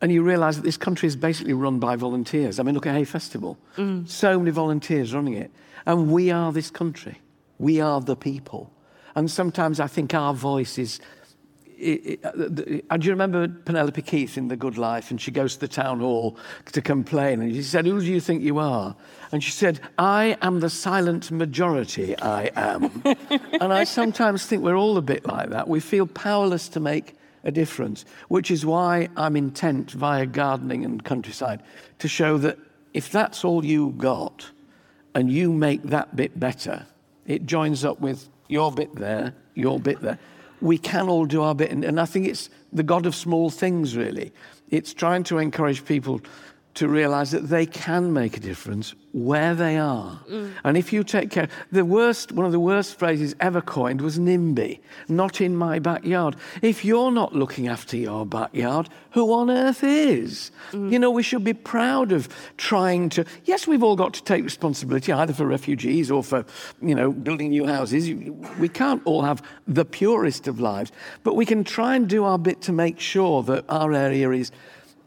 and 0.00 0.12
you 0.12 0.22
realise 0.22 0.56
that 0.56 0.62
this 0.62 0.76
country 0.76 1.06
is 1.06 1.16
basically 1.16 1.54
run 1.54 1.78
by 1.80 1.96
volunteers. 1.96 2.60
I 2.60 2.62
mean, 2.62 2.74
look 2.74 2.86
at 2.86 2.94
Hay 2.94 3.04
Festival. 3.04 3.58
So 4.06 4.38
many 4.38 4.50
volunteers 4.50 5.14
running 5.14 5.34
it. 5.34 5.50
And 5.86 6.12
we 6.12 6.30
are 6.30 6.52
this 6.52 6.70
country. 6.70 7.20
We 7.58 7.80
are 7.80 8.00
the 8.00 8.14
people. 8.14 8.70
And 9.16 9.30
sometimes 9.30 9.80
I 9.80 9.86
think 9.86 10.14
our 10.14 10.34
voice 10.34 10.78
is. 10.78 11.00
i 11.80 12.18
i 12.22 12.28
uh, 12.28 12.30
uh, 12.90 12.96
do 12.98 13.06
you 13.06 13.12
remember 13.12 13.48
Penelope 13.48 14.02
Keith 14.02 14.36
in 14.36 14.48
The 14.48 14.56
Good 14.56 14.76
Life? 14.76 15.10
And 15.10 15.20
she 15.20 15.30
goes 15.30 15.54
to 15.54 15.60
the 15.60 15.68
town 15.68 16.00
hall 16.00 16.36
to 16.72 16.82
complain. 16.82 17.40
And 17.40 17.54
she 17.54 17.62
said, 17.62 17.86
Who 17.86 17.98
do 17.98 18.06
you 18.06 18.20
think 18.20 18.42
you 18.42 18.58
are? 18.58 18.94
And 19.32 19.42
she 19.42 19.50
said, 19.50 19.80
I 19.98 20.36
am 20.42 20.60
the 20.60 20.70
silent 20.70 21.30
majority, 21.30 22.16
I 22.18 22.50
am. 22.54 23.02
and 23.60 23.72
I 23.72 23.84
sometimes 23.84 24.46
think 24.46 24.62
we're 24.62 24.76
all 24.76 24.98
a 24.98 25.02
bit 25.02 25.26
like 25.26 25.48
that. 25.50 25.66
We 25.66 25.80
feel 25.80 26.06
powerless 26.06 26.68
to 26.70 26.80
make 26.80 27.16
a 27.42 27.50
difference, 27.50 28.04
which 28.28 28.50
is 28.50 28.66
why 28.66 29.08
I'm 29.16 29.36
intent 29.36 29.92
via 29.92 30.26
gardening 30.26 30.84
and 30.84 31.02
countryside 31.02 31.62
to 32.00 32.08
show 32.08 32.36
that 32.38 32.58
if 32.92 33.10
that's 33.10 33.44
all 33.44 33.64
you 33.64 33.94
got 33.96 34.50
and 35.14 35.30
you 35.30 35.52
make 35.52 35.82
that 35.84 36.14
bit 36.14 36.38
better, 36.38 36.86
it 37.26 37.46
joins 37.46 37.84
up 37.84 38.00
with 38.00 38.28
your 38.48 38.72
bit 38.72 38.94
there, 38.96 39.34
your 39.54 39.78
bit 39.78 40.00
there. 40.00 40.18
We 40.60 40.78
can 40.78 41.08
all 41.08 41.26
do 41.26 41.42
our 41.42 41.54
bit. 41.54 41.70
And, 41.70 41.84
and 41.84 42.00
I 42.00 42.06
think 42.06 42.26
it's 42.26 42.48
the 42.72 42.82
God 42.82 43.06
of 43.06 43.14
small 43.14 43.50
things, 43.50 43.96
really. 43.96 44.32
It's 44.70 44.94
trying 44.94 45.24
to 45.24 45.38
encourage 45.38 45.84
people 45.84 46.20
to 46.76 46.88
realize 46.88 47.30
that 47.30 47.48
they 47.48 47.66
can 47.66 48.12
make 48.12 48.36
a 48.36 48.40
difference 48.40 48.94
where 49.12 49.54
they 49.54 49.78
are. 49.78 50.20
Mm. 50.28 50.52
And 50.62 50.76
if 50.76 50.92
you 50.92 51.02
take 51.02 51.30
care, 51.30 51.48
the 51.72 51.86
worst, 51.86 52.32
one 52.32 52.44
of 52.44 52.52
the 52.52 52.60
worst 52.60 52.98
phrases 52.98 53.34
ever 53.40 53.62
coined 53.62 54.02
was 54.02 54.18
NIMBY, 54.18 54.80
not 55.08 55.40
in 55.40 55.56
my 55.56 55.78
backyard. 55.78 56.36
If 56.60 56.84
you're 56.84 57.10
not 57.10 57.34
looking 57.34 57.66
after 57.66 57.96
your 57.96 58.26
backyard, 58.26 58.90
who 59.12 59.32
on 59.32 59.50
earth 59.50 59.82
is? 59.82 60.50
Mm. 60.72 60.92
You 60.92 60.98
know, 60.98 61.10
we 61.10 61.22
should 61.22 61.44
be 61.44 61.54
proud 61.54 62.12
of 62.12 62.28
trying 62.58 63.08
to, 63.10 63.24
yes, 63.46 63.66
we've 63.66 63.82
all 63.82 63.96
got 63.96 64.12
to 64.12 64.22
take 64.22 64.44
responsibility 64.44 65.12
either 65.12 65.32
for 65.32 65.46
refugees 65.46 66.10
or 66.10 66.22
for, 66.22 66.44
you 66.82 66.94
know, 66.94 67.10
building 67.10 67.48
new 67.48 67.66
houses. 67.66 68.10
We 68.58 68.68
can't 68.68 69.00
all 69.06 69.22
have 69.22 69.42
the 69.66 69.86
purest 69.86 70.46
of 70.46 70.60
lives, 70.60 70.92
but 71.22 71.36
we 71.36 71.46
can 71.46 71.64
try 71.64 71.96
and 71.96 72.06
do 72.06 72.24
our 72.24 72.38
bit 72.38 72.60
to 72.62 72.72
make 72.72 73.00
sure 73.00 73.42
that 73.44 73.64
our 73.70 73.94
area 73.94 74.30
is 74.32 74.52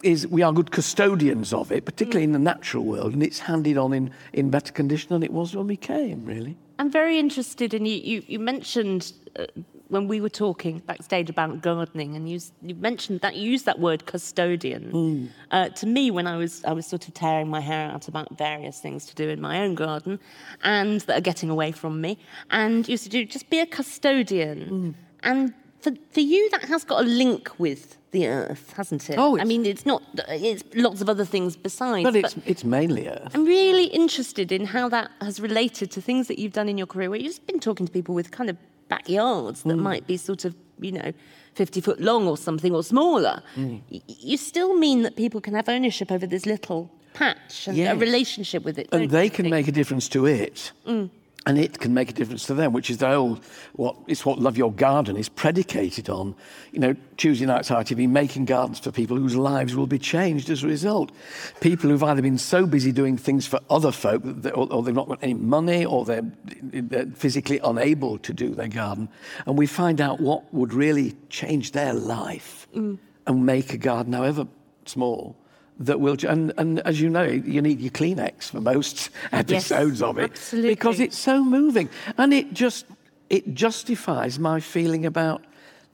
is 0.03 0.27
we 0.27 0.41
are 0.41 0.53
good 0.53 0.71
custodians 0.71 1.53
of 1.53 1.71
it, 1.71 1.85
particularly 1.85 2.23
in 2.23 2.31
the 2.31 2.39
natural 2.39 2.83
world, 2.83 3.13
and 3.13 3.23
it's 3.23 3.39
handed 3.39 3.77
on 3.77 3.93
in, 3.93 4.11
in 4.33 4.49
better 4.49 4.71
condition 4.71 5.09
than 5.09 5.23
it 5.23 5.31
was 5.31 5.55
when 5.55 5.67
we 5.67 5.77
came, 5.77 6.25
really. 6.25 6.57
I'm 6.77 6.91
very 6.91 7.19
interested 7.19 7.73
in 7.73 7.85
you. 7.85 7.95
You, 7.95 8.23
you 8.27 8.39
mentioned 8.39 9.11
uh, 9.37 9.45
when 9.89 10.07
we 10.07 10.21
were 10.21 10.29
talking 10.29 10.79
backstage 10.79 11.29
about 11.29 11.61
gardening, 11.61 12.15
and 12.15 12.29
you, 12.29 12.39
you 12.61 12.75
mentioned 12.75 13.21
that 13.21 13.35
you 13.35 13.51
used 13.51 13.65
that 13.65 13.79
word 13.79 14.05
custodian. 14.05 15.29
Uh, 15.51 15.69
to 15.69 15.85
me, 15.85 16.11
when 16.11 16.27
I 16.27 16.37
was 16.37 16.63
I 16.63 16.71
was 16.71 16.85
sort 16.85 17.07
of 17.07 17.13
tearing 17.13 17.49
my 17.49 17.59
hair 17.59 17.89
out 17.89 18.07
about 18.07 18.37
various 18.37 18.79
things 18.79 19.05
to 19.07 19.15
do 19.15 19.27
in 19.29 19.41
my 19.41 19.61
own 19.61 19.75
garden, 19.75 20.19
and 20.63 21.01
that 21.01 21.17
are 21.17 21.21
getting 21.21 21.49
away 21.49 21.71
from 21.71 21.99
me, 21.99 22.17
and 22.51 22.87
you 22.87 22.97
said, 22.97 23.11
just 23.29 23.49
be 23.49 23.59
a 23.59 23.65
custodian. 23.65 24.95
And 25.23 25.53
for, 25.81 25.91
for 26.11 26.19
you, 26.19 26.49
that 26.51 26.63
has 26.63 26.83
got 26.83 27.03
a 27.03 27.07
link 27.07 27.49
with 27.57 27.97
the 28.11 28.27
earth, 28.27 28.73
hasn't 28.75 29.09
it? 29.09 29.15
Oh, 29.17 29.39
I 29.39 29.43
mean, 29.43 29.65
it's 29.65 29.85
not. 29.85 30.01
It's 30.27 30.63
lots 30.75 31.01
of 31.01 31.09
other 31.09 31.25
things 31.25 31.55
besides. 31.55 32.03
But 32.03 32.15
it's, 32.15 32.35
it's 32.45 32.63
mainly 32.63 33.07
Earth. 33.07 33.31
I'm 33.33 33.45
really 33.45 33.85
interested 33.85 34.51
in 34.51 34.65
how 34.65 34.89
that 34.89 35.11
has 35.21 35.39
related 35.39 35.91
to 35.91 36.01
things 36.01 36.27
that 36.27 36.39
you've 36.39 36.53
done 36.53 36.67
in 36.67 36.77
your 36.77 36.87
career, 36.87 37.09
where 37.09 37.19
you've 37.19 37.29
just 37.29 37.47
been 37.47 37.59
talking 37.59 37.85
to 37.85 37.91
people 37.91 38.15
with 38.15 38.31
kind 38.31 38.49
of 38.49 38.57
backyards 38.89 39.63
that 39.63 39.75
hmm. 39.75 39.81
might 39.81 40.07
be 40.07 40.17
sort 40.17 40.45
of, 40.45 40.55
you 40.79 40.91
know, 40.91 41.13
50 41.53 41.81
foot 41.81 42.01
long 42.01 42.27
or 42.27 42.37
something 42.37 42.73
or 42.73 42.83
smaller. 42.83 43.41
Hmm. 43.55 43.77
Y- 43.91 44.01
you 44.07 44.37
still 44.37 44.75
mean 44.77 45.03
that 45.03 45.15
people 45.15 45.39
can 45.39 45.53
have 45.53 45.69
ownership 45.69 46.11
over 46.11 46.25
this 46.25 46.45
little 46.45 46.91
patch 47.13 47.67
and 47.67 47.77
Yes. 47.77 47.95
a 47.95 47.97
relationship 47.97 48.63
with 48.63 48.79
it. 48.79 48.89
and 48.91 49.09
they 49.09 49.29
can 49.29 49.43
think? 49.43 49.51
make 49.51 49.67
a 49.67 49.71
difference 49.71 50.09
to 50.09 50.25
it. 50.25 50.71
Hmm. 50.85 51.05
And 51.49 51.57
it 51.57 51.79
can 51.79 51.95
make 51.95 52.11
a 52.11 52.13
difference 52.13 52.45
to 52.45 52.53
them, 52.53 52.73
which 52.73 52.91
is 52.91 52.99
the 52.99 53.11
old, 53.11 53.43
what 53.73 53.95
it's 54.05 54.23
what 54.23 54.37
Love 54.37 54.55
Your 54.55 54.71
Garden 54.71 55.17
is 55.17 55.29
predicated 55.29 56.07
on. 56.07 56.35
You 56.71 56.79
know, 56.79 56.95
Tuesday 57.17 57.47
nights 57.47 57.69
ITV 57.69 58.07
making 58.07 58.45
gardens 58.45 58.77
for 58.77 58.91
people 58.91 59.17
whose 59.17 59.35
lives 59.35 59.75
will 59.75 59.87
be 59.87 59.97
changed 59.97 60.51
as 60.51 60.63
a 60.63 60.67
result. 60.67 61.11
People 61.59 61.89
who've 61.89 62.03
either 62.03 62.21
been 62.21 62.37
so 62.37 62.67
busy 62.67 62.91
doing 62.91 63.17
things 63.17 63.47
for 63.47 63.59
other 63.67 63.91
folk, 63.91 64.21
that 64.21 64.43
they- 64.43 64.51
or, 64.51 64.71
or 64.71 64.83
they've 64.83 64.93
not 64.93 65.07
got 65.07 65.17
any 65.23 65.33
money, 65.33 65.83
or 65.83 66.05
they're, 66.05 66.31
they're 66.61 67.07
physically 67.07 67.57
unable 67.63 68.19
to 68.19 68.31
do 68.31 68.53
their 68.53 68.67
garden. 68.67 69.09
And 69.47 69.57
we 69.57 69.65
find 69.65 69.99
out 69.99 70.19
what 70.19 70.53
would 70.53 70.71
really 70.71 71.15
change 71.29 71.71
their 71.71 71.95
life 71.95 72.67
mm. 72.75 72.99
and 73.25 73.43
make 73.43 73.73
a 73.73 73.77
garden, 73.79 74.13
however 74.13 74.45
small, 74.85 75.35
that 75.79 75.99
will. 75.99 76.17
And, 76.27 76.53
and 76.57 76.79
as 76.81 77.01
you 77.01 77.09
know, 77.09 77.23
you 77.23 77.61
need 77.61 77.79
your 77.79 77.91
Kleenex 77.91 78.51
for 78.51 78.61
most 78.61 79.09
episodes 79.31 80.01
of 80.01 80.17
it 80.17 80.31
absolutely. 80.31 80.69
because 80.71 80.99
it's 80.99 81.17
so 81.17 81.43
moving, 81.43 81.89
and 82.17 82.33
it 82.33 82.53
just 82.53 82.85
it 83.29 83.53
justifies 83.53 84.39
my 84.39 84.59
feeling 84.59 85.05
about 85.05 85.43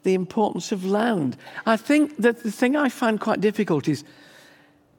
the 0.03 0.13
importance 0.13 0.71
of 0.71 0.85
land. 0.85 1.35
I 1.65 1.77
think 1.77 2.15
that 2.17 2.43
the 2.43 2.51
thing 2.51 2.75
I 2.75 2.89
find 2.89 3.19
quite 3.19 3.41
difficult 3.41 3.87
is 3.87 4.03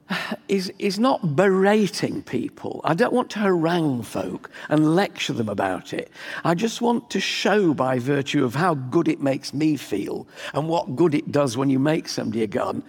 is, 0.47 0.71
is 0.79 0.99
not 0.99 1.35
berating 1.35 2.23
people. 2.23 2.81
I 2.83 2.93
don't 2.93 3.13
want 3.13 3.29
to 3.31 3.39
harangue 3.39 4.03
folk 4.03 4.49
and 4.69 4.95
lecture 4.95 5.33
them 5.33 5.49
about 5.49 5.93
it. 5.93 6.11
I 6.43 6.55
just 6.55 6.81
want 6.81 7.09
to 7.11 7.19
show 7.19 7.73
by 7.73 7.99
virtue 7.99 8.45
of 8.45 8.55
how 8.55 8.75
good 8.75 9.07
it 9.07 9.21
makes 9.21 9.53
me 9.53 9.77
feel 9.77 10.27
and 10.53 10.67
what 10.67 10.95
good 10.95 11.13
it 11.13 11.31
does 11.31 11.57
when 11.57 11.69
you 11.69 11.79
make 11.79 12.07
somebody 12.07 12.43
a 12.43 12.47
garden. 12.47 12.83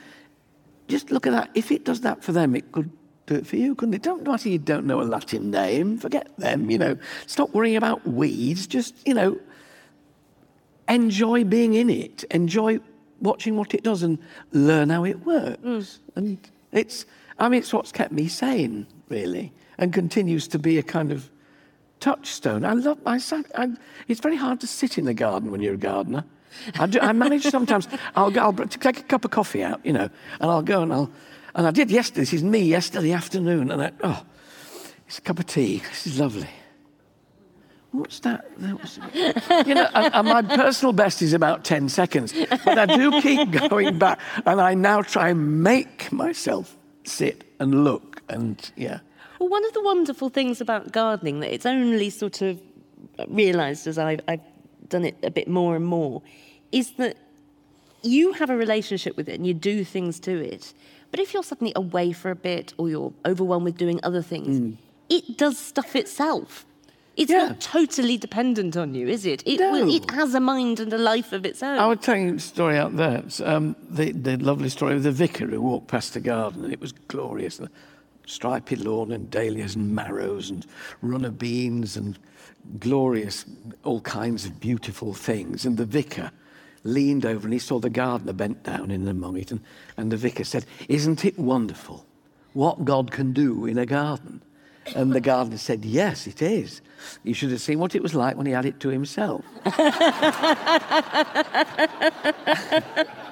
Just 0.89 1.11
look 1.11 1.27
at 1.27 1.33
that. 1.33 1.51
If 1.55 1.71
it 1.71 1.85
does 1.85 2.01
that 2.01 2.23
for 2.23 2.33
them, 2.33 2.57
it 2.57 2.73
could 2.73 2.91
do 3.27 3.37
it 3.37 3.47
for 3.47 3.57
you, 3.57 3.75
couldn't 3.75 3.95
it? 3.95 4.03
Don't 4.03 4.25
matter 4.25 4.49
you 4.49 4.59
don't 4.59 4.87
know 4.87 5.01
a 5.01 5.05
Latin 5.05 5.51
name. 5.51 5.99
Forget 5.99 6.37
them, 6.39 6.71
you 6.71 6.79
know. 6.79 6.97
Stop 7.27 7.51
worrying 7.51 7.77
about 7.77 8.07
weeds. 8.07 8.67
Just, 8.67 8.95
you 9.07 9.15
know, 9.15 9.39
enjoy 10.89 11.45
being 11.45 11.75
in 11.75 11.91
it. 11.91 12.25
Enjoy 12.31 12.81
watching 13.21 13.57
what 13.57 13.75
it 13.75 13.83
does 13.83 14.03
and 14.03 14.19
learn 14.53 14.91
how 14.91 15.05
it 15.05 15.25
works. 15.25 15.61
Mm. 15.63 15.99
And 16.17 16.51
it's, 16.73 17.05
I 17.39 17.49
mean, 17.49 17.61
it's 17.61 17.73
what's 17.73 17.93
kept 17.93 18.13
me 18.13 18.29
sane, 18.29 18.87
really, 19.09 19.53
and 19.77 19.93
continues 19.93 20.49
to 20.49 20.59
be 20.59 20.79
a 20.79 20.83
kind 20.83 21.13
of 21.13 21.31
touchstone. 22.01 22.65
I 22.65 22.73
love, 22.73 22.99
I, 23.05 23.19
sat, 23.19 23.45
I, 23.57 23.69
it's 24.07 24.21
very 24.21 24.37
hard 24.37 24.61
to 24.61 24.67
sit 24.67 24.99
in 24.99 25.05
the 25.05 25.15
garden 25.15 25.51
when 25.51 25.61
you're 25.61 25.75
a 25.75 25.79
gardener. 25.79 26.25
I, 26.79 26.87
do, 26.87 27.01
I 27.01 27.13
manage 27.13 27.45
sometimes, 27.45 27.89
I'll, 28.17 28.31
go, 28.31 28.41
I'll 28.41 28.53
take 28.53 29.01
a 29.01 29.03
cup 29.03 29.25
of 29.25 29.31
coffee 29.31 29.63
out, 29.63 29.85
you 29.85 29.93
know, 29.93 30.09
and 30.41 30.51
I'll 30.51 30.63
go 30.63 30.83
and 30.83 30.93
I'll, 30.93 31.11
and 31.55 31.67
I 31.67 31.71
did 31.71 31.91
yesterday, 31.91 32.21
this 32.21 32.33
is 32.33 32.43
me 32.43 32.61
yesterday 32.61 33.13
afternoon, 33.13 33.71
and 33.71 33.83
I, 33.83 33.93
oh, 34.03 34.25
it's 35.07 35.19
a 35.19 35.23
cup 35.23 35.39
of 35.39 35.47
tea, 35.47 35.79
this 35.79 36.07
is 36.07 36.21
lovely. 36.21 36.49
What's 37.91 38.21
that? 38.21 38.51
you 39.67 39.75
know, 39.75 39.89
and, 39.95 40.15
and 40.15 40.29
my 40.29 40.43
personal 40.43 40.93
best 40.93 41.23
is 41.23 41.33
about 41.33 41.65
10 41.65 41.89
seconds, 41.89 42.35
but 42.65 42.79
I 42.79 42.85
do 42.85 43.21
keep 43.23 43.51
going 43.71 43.99
back, 43.99 44.21
and 44.45 44.61
I 44.61 44.75
now 44.75 45.03
try 45.03 45.31
and 45.31 45.63
make 45.63 46.13
myself 46.13 46.77
sit 47.05 47.45
and 47.59 47.85
look, 47.85 48.23
and 48.29 48.71
yeah. 48.77 49.01
Well, 49.39 49.49
one 49.49 49.65
of 49.65 49.73
the 49.73 49.83
wonderful 49.83 50.29
things 50.29 50.61
about 50.61 50.93
gardening 50.93 51.41
that 51.41 51.53
it's 51.53 51.65
only 51.65 52.11
sort 52.11 52.43
of 52.43 52.61
realised 53.29 53.87
as 53.87 53.99
I've, 53.99 54.21
I've 54.29 54.41
done 54.89 55.05
it 55.05 55.17
a 55.23 55.31
bit 55.31 55.49
more 55.49 55.77
and 55.77 55.85
more 55.85 56.23
is 56.73 56.93
that 56.93 57.17
you 58.03 58.33
have 58.35 58.51
a 58.51 58.57
relationship 58.57 59.17
with 59.17 59.29
it 59.29 59.35
and 59.35 59.47
you 59.47 59.55
do 59.55 59.85
things 59.85 60.21
to 60.21 60.33
it. 60.43 60.73
But 61.11 61.21
if 61.21 61.33
you're 61.33 61.43
suddenly 61.43 61.73
away 61.75 62.13
for 62.13 62.31
a 62.31 62.37
bit 62.37 62.75
or 62.77 62.89
you're 62.89 63.13
overwhelmed 63.27 63.65
with 63.65 63.77
doing 63.79 63.99
other 64.03 64.23
things, 64.23 64.77
it 65.09 65.37
does 65.39 65.59
stuff 65.59 65.97
itself. 65.97 66.65
It's 67.17 67.31
Yeah. 67.33 67.49
not 67.49 67.61
totally 67.61 68.17
dependent 68.17 68.77
on 68.77 68.95
you, 68.95 69.09
is 69.09 69.27
it? 69.27 69.43
It, 69.45 69.59
will, 69.59 69.93
it 69.93 70.09
has 70.13 70.35
a 70.35 70.41
mind 70.41 70.79
and 70.79 70.93
a 70.93 70.99
life 70.99 71.33
of 71.33 71.45
its 71.45 71.63
own. 71.63 71.77
I 71.79 71.87
would 71.89 72.01
tell 72.01 72.17
you 72.17 72.35
a 72.35 72.39
story 72.39 72.77
out 72.79 72.97
there. 72.97 73.19
It's, 73.27 73.41
um, 73.41 73.75
the, 73.91 74.13
the 74.13 74.37
lovely 74.37 74.69
story 74.69 74.95
of 74.95 75.03
the 75.03 75.11
vicar 75.11 75.47
who 75.47 75.61
walked 75.61 75.89
past 75.89 76.15
the 76.15 76.21
garden, 76.21 76.63
and 76.65 76.73
it 76.73 76.81
was 76.81 76.93
glorious. 76.93 77.57
The 77.57 77.71
stripy 78.27 78.77
lawn 78.77 79.11
and 79.11 79.29
dahlias 79.31 79.75
and 79.75 79.93
marrows 79.97 80.51
and 80.51 80.65
runner 81.03 81.31
beans 81.31 81.97
and 81.97 82.17
glorious, 82.79 83.45
all 83.85 84.01
kinds 84.01 84.45
of 84.45 84.61
beautiful 84.61 85.15
things. 85.15 85.65
And 85.65 85.77
the 85.77 85.85
vicar 85.85 86.31
leaned 86.85 87.27
over 87.27 87.47
and 87.47 87.53
he 87.53 87.59
saw 87.59 87.79
the 87.79 87.91
gardener 87.91 88.33
bent 88.33 88.63
down 88.63 88.91
in 88.91 89.07
among 89.09 89.37
it. 89.37 89.51
And, 89.51 89.61
and 89.97 90.13
the 90.13 90.17
vicar 90.17 90.45
said, 90.45 90.65
Isn't 90.89 91.25
it 91.25 91.39
wonderful 91.39 92.07
what 92.53 92.85
God 92.85 93.11
can 93.11 93.33
do 93.33 93.67
in 93.67 93.79
a 93.79 93.87
garden? 93.87 94.43
And 94.95 95.13
the 95.13 95.21
gardener 95.21 95.59
said, 95.59 95.85
Yes, 95.85 96.27
it 96.27 96.43
is. 96.43 96.81
You 97.23 97.35
should 97.35 97.51
have 97.51 97.61
seen 97.61 97.79
what 97.79 97.95
it 97.95 98.03
was 98.03 98.15
like 98.15 98.37
when 98.37 98.47
he 98.47 98.53
had 98.53 98.67
it 98.67 98.81
to 98.81 98.89
himself. 98.89 99.45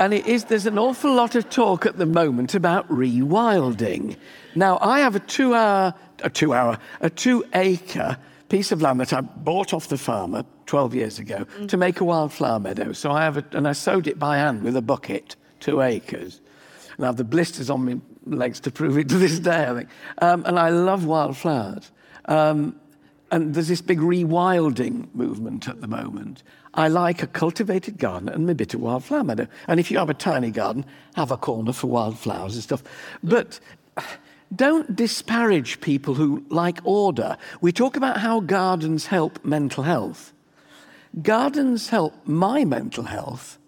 And 0.00 0.14
it 0.14 0.26
is, 0.26 0.44
there's 0.44 0.64
an 0.64 0.78
awful 0.78 1.12
lot 1.12 1.34
of 1.34 1.50
talk 1.50 1.84
at 1.84 1.98
the 1.98 2.06
moment 2.06 2.54
about 2.54 2.88
rewilding. 2.88 4.16
Now, 4.54 4.78
I 4.80 5.00
have 5.00 5.14
a 5.14 5.20
two 5.20 5.54
hour, 5.54 5.92
a 6.24 6.30
two 6.30 6.54
hour, 6.54 6.78
a 7.02 7.10
two 7.10 7.44
acre 7.52 8.16
piece 8.50 8.72
of 8.72 8.82
land 8.82 9.00
that 9.00 9.12
I 9.12 9.20
bought 9.22 9.72
off 9.72 9.88
the 9.88 9.96
farmer 9.96 10.44
12 10.66 10.94
years 10.94 11.18
ago 11.18 11.46
to 11.68 11.76
make 11.76 12.00
a 12.00 12.04
wildflower 12.04 12.58
meadow. 12.58 12.92
So 12.92 13.12
I 13.12 13.22
have 13.22 13.38
a, 13.38 13.44
and 13.52 13.66
I 13.66 13.72
sowed 13.72 14.06
it 14.06 14.18
by 14.18 14.36
hand 14.36 14.62
with 14.62 14.76
a 14.76 14.82
bucket, 14.82 15.36
two 15.60 15.80
acres. 15.80 16.40
And 16.96 17.06
I 17.06 17.08
have 17.08 17.16
the 17.16 17.24
blisters 17.24 17.70
on 17.70 17.84
my 17.86 17.98
legs 18.26 18.60
to 18.60 18.70
prove 18.70 18.98
it 18.98 19.08
to 19.08 19.18
this 19.18 19.38
day, 19.38 19.66
I 19.68 19.74
think. 19.74 19.88
Um, 20.20 20.44
and 20.44 20.58
I 20.58 20.70
love 20.70 21.06
wildflowers. 21.06 21.92
Um, 22.26 22.78
and 23.30 23.54
there's 23.54 23.68
this 23.68 23.80
big 23.80 24.00
rewilding 24.00 25.14
movement 25.14 25.68
at 25.68 25.80
the 25.80 25.86
moment. 25.86 26.42
I 26.74 26.88
like 26.88 27.22
a 27.22 27.28
cultivated 27.28 27.98
garden 27.98 28.28
and 28.28 28.50
a 28.50 28.54
bit 28.54 28.74
of 28.74 28.80
wildflower 28.80 29.22
meadow. 29.22 29.46
And 29.68 29.78
if 29.78 29.92
you 29.92 29.98
have 29.98 30.10
a 30.10 30.14
tiny 30.14 30.50
garden, 30.50 30.84
have 31.14 31.30
a 31.30 31.36
corner 31.36 31.72
for 31.72 31.86
wildflowers 31.86 32.54
and 32.54 32.64
stuff. 32.64 32.82
But 33.22 33.60
don't 34.54 34.96
disparage 34.96 35.80
people 35.80 36.14
who 36.14 36.44
like 36.48 36.80
order. 36.84 37.36
We 37.60 37.72
talk 37.72 37.96
about 37.96 38.18
how 38.18 38.40
gardens 38.40 39.06
help 39.06 39.44
mental 39.44 39.84
health. 39.84 40.32
Gardens 41.22 41.88
help 41.88 42.14
my 42.26 42.64
mental 42.64 43.04
health 43.04 43.58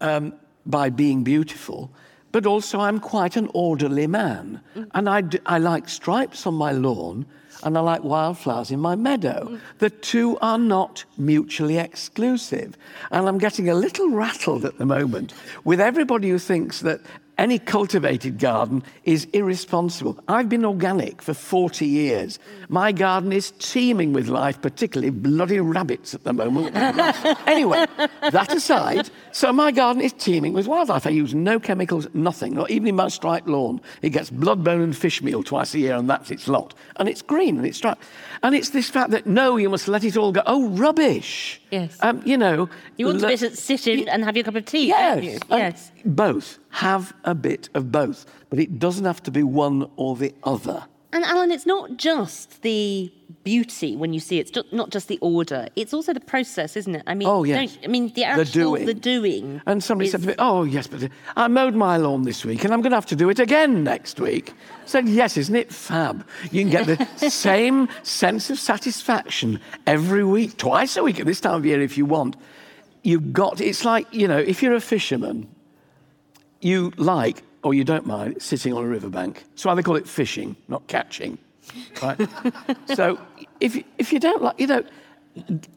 um, 0.00 0.34
by 0.66 0.90
being 0.90 1.22
beautiful, 1.22 1.90
but 2.32 2.46
also 2.46 2.80
I'm 2.80 3.00
quite 3.00 3.36
an 3.36 3.50
orderly 3.54 4.06
man. 4.06 4.60
And 4.94 5.08
I, 5.08 5.22
d- 5.22 5.40
I 5.46 5.58
like 5.58 5.88
stripes 5.88 6.46
on 6.46 6.54
my 6.54 6.72
lawn 6.72 7.26
and 7.62 7.78
I 7.78 7.80
like 7.80 8.02
wildflowers 8.02 8.70
in 8.70 8.80
my 8.80 8.96
meadow. 8.96 9.58
The 9.78 9.90
two 9.90 10.38
are 10.40 10.58
not 10.58 11.04
mutually 11.16 11.78
exclusive. 11.78 12.76
And 13.10 13.28
I'm 13.28 13.38
getting 13.38 13.68
a 13.68 13.74
little 13.74 14.10
rattled 14.10 14.64
at 14.64 14.78
the 14.78 14.86
moment 14.86 15.32
with 15.64 15.80
everybody 15.80 16.28
who 16.30 16.38
thinks 16.38 16.80
that 16.80 17.00
any 17.38 17.58
cultivated 17.58 18.38
garden 18.38 18.82
is 19.04 19.26
irresponsible. 19.32 20.18
I've 20.28 20.48
been 20.48 20.64
organic 20.64 21.22
for 21.22 21.32
40 21.32 21.86
years. 21.86 22.38
My 22.68 22.92
garden 22.92 23.32
is 23.32 23.52
teeming 23.58 24.12
with 24.12 24.28
life, 24.28 24.60
particularly 24.60 25.10
bloody 25.10 25.58
rabbits 25.58 26.14
at 26.14 26.24
the 26.24 26.32
moment. 26.32 26.76
anyway, 27.46 27.86
that 28.30 28.52
aside, 28.54 29.10
so 29.32 29.52
my 29.52 29.72
garden 29.72 30.02
is 30.02 30.12
teeming 30.12 30.52
with 30.52 30.66
wildlife. 30.66 31.06
I 31.06 31.10
use 31.10 31.34
no 31.34 31.58
chemicals, 31.58 32.06
nothing, 32.12 32.54
not 32.54 32.70
even 32.70 32.88
in 32.88 32.96
my 32.96 33.08
striped 33.08 33.48
lawn. 33.48 33.80
It 34.02 34.10
gets 34.10 34.28
blood, 34.28 34.62
bone, 34.62 34.82
and 34.82 34.96
fish 34.96 35.22
meal 35.22 35.42
twice 35.42 35.74
a 35.74 35.78
year, 35.78 35.96
and 35.96 36.08
that's 36.10 36.30
its 36.30 36.48
lot. 36.48 36.74
And 36.96 37.08
it's 37.08 37.22
green 37.22 37.56
and 37.56 37.66
it's 37.66 37.78
striped. 37.78 38.02
And 38.42 38.54
it's 38.54 38.70
this 38.70 38.90
fact 38.90 39.10
that 39.10 39.26
no, 39.26 39.56
you 39.56 39.70
must 39.70 39.88
let 39.88 40.04
it 40.04 40.16
all 40.16 40.32
go. 40.32 40.42
Oh, 40.46 40.68
rubbish. 40.68 41.61
Yes. 41.72 41.96
Um, 42.02 42.20
you 42.24 42.36
know. 42.36 42.68
you 42.98 43.06
want 43.06 43.20
to 43.20 43.36
sit- 43.38 43.56
sit 43.58 43.86
in 43.86 44.06
and 44.08 44.22
have 44.24 44.36
your 44.36 44.44
cup 44.44 44.54
of 44.56 44.64
tea, 44.66 44.88
Yes. 44.88 45.14
don't 45.14 45.24
you? 45.24 45.38
and 45.50 45.58
Yes. 45.74 45.90
Both. 46.04 46.58
Have 46.68 47.14
a 47.24 47.34
bit 47.34 47.70
of 47.74 47.90
both. 47.90 48.26
But 48.50 48.58
it 48.58 48.78
doesn't 48.78 49.06
have 49.06 49.22
to 49.22 49.30
be 49.30 49.42
one 49.42 49.88
or 49.96 50.14
the 50.14 50.34
other. 50.44 50.84
And 51.14 51.24
Alan, 51.24 51.50
it's 51.50 51.66
not 51.66 51.98
just 51.98 52.62
the 52.62 53.12
beauty 53.44 53.96
when 53.96 54.14
you 54.14 54.20
see 54.20 54.38
it. 54.38 54.56
It's 54.56 54.72
not 54.72 54.88
just 54.90 55.08
the 55.08 55.18
order. 55.20 55.68
It's 55.76 55.92
also 55.92 56.14
the 56.14 56.20
process, 56.20 56.74
isn't 56.76 56.94
it? 56.94 57.02
I 57.06 57.14
mean, 57.14 57.28
Oh, 57.28 57.44
yes. 57.44 57.76
I 57.84 57.86
mean, 57.88 58.08
the 58.14 58.24
actual, 58.24 58.44
doing. 58.44 58.86
the 58.86 58.94
doing. 58.94 59.60
And 59.66 59.84
somebody 59.84 60.06
is- 60.06 60.12
said 60.12 60.22
to 60.22 60.28
me, 60.28 60.34
Oh, 60.38 60.64
yes, 60.64 60.86
but 60.86 61.08
I 61.36 61.48
mowed 61.48 61.74
my 61.74 61.98
lawn 61.98 62.22
this 62.22 62.44
week 62.46 62.64
and 62.64 62.72
I'm 62.72 62.80
going 62.80 62.92
to 62.92 62.96
have 62.96 63.06
to 63.06 63.16
do 63.16 63.28
it 63.28 63.38
again 63.38 63.84
next 63.84 64.20
week. 64.20 64.54
I 64.84 64.86
said, 64.86 65.06
Yes, 65.08 65.36
isn't 65.36 65.54
it 65.54 65.70
fab? 65.72 66.26
You 66.50 66.62
can 66.62 66.70
get 66.70 66.86
the 67.18 67.28
same 67.30 67.88
sense 68.02 68.48
of 68.48 68.58
satisfaction 68.58 69.60
every 69.86 70.24
week, 70.24 70.56
twice 70.56 70.96
a 70.96 71.02
week 71.02 71.20
at 71.20 71.26
this 71.26 71.40
time 71.40 71.56
of 71.56 71.66
year 71.66 71.82
if 71.82 71.98
you 71.98 72.06
want. 72.06 72.36
You've 73.02 73.32
got, 73.34 73.60
it's 73.60 73.84
like, 73.84 74.06
you 74.14 74.28
know, 74.28 74.38
if 74.38 74.62
you're 74.62 74.74
a 74.74 74.80
fisherman, 74.80 75.48
you 76.60 76.92
like 76.96 77.42
or 77.62 77.74
you 77.74 77.84
don't 77.84 78.06
mind 78.06 78.40
sitting 78.42 78.72
on 78.72 78.84
a 78.84 78.88
riverbank. 78.88 79.44
That's 79.50 79.64
why 79.64 79.74
they 79.74 79.82
call 79.82 79.96
it 79.96 80.08
fishing, 80.08 80.56
not 80.68 80.86
catching. 80.88 81.38
Right? 82.02 82.20
so 82.94 83.18
if, 83.60 83.76
you- 83.76 83.84
if 83.98 84.12
you 84.12 84.18
don't 84.20 84.42
like, 84.42 84.58
you 84.58 84.66
know, 84.66 84.84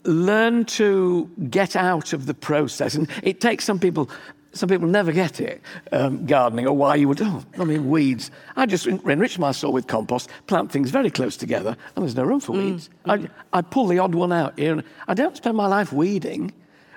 learn 0.03 0.65
to 0.65 1.29
get 1.49 1.75
out 1.75 2.13
of 2.13 2.25
the 2.25 2.33
process. 2.33 2.95
And 2.95 3.07
it 3.23 3.39
takes 3.41 3.63
some 3.65 3.79
people 3.79 4.09
some 4.51 4.69
people 4.69 4.87
never 4.87 5.11
get 5.11 5.41
it, 5.41 5.61
um, 5.91 6.25
gardening, 6.25 6.65
or 6.65 6.71
why 6.71 6.95
you 6.95 7.09
would, 7.09 7.21
oh, 7.21 7.43
I 7.59 7.65
mean, 7.65 7.89
weeds. 7.89 8.31
I 8.55 8.65
just 8.65 8.87
enrich 8.87 9.37
my 9.37 9.51
soil 9.51 9.73
with 9.73 9.87
compost, 9.87 10.29
plant 10.47 10.71
things 10.71 10.91
very 10.91 11.11
close 11.11 11.35
together, 11.35 11.75
and 11.93 12.03
there's 12.03 12.15
no 12.15 12.23
room 12.23 12.39
for 12.39 12.53
weeds. 12.53 12.89
I, 13.05 13.27
I 13.51 13.61
pull 13.61 13.85
the 13.87 13.99
odd 13.99 14.15
one 14.15 14.31
out 14.31 14.57
here. 14.57 14.71
and 14.71 14.83
I 15.09 15.13
don't 15.13 15.35
spend 15.35 15.57
my 15.57 15.67
life 15.67 15.91
weeding. 15.91 16.53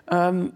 Um, 0.06 0.52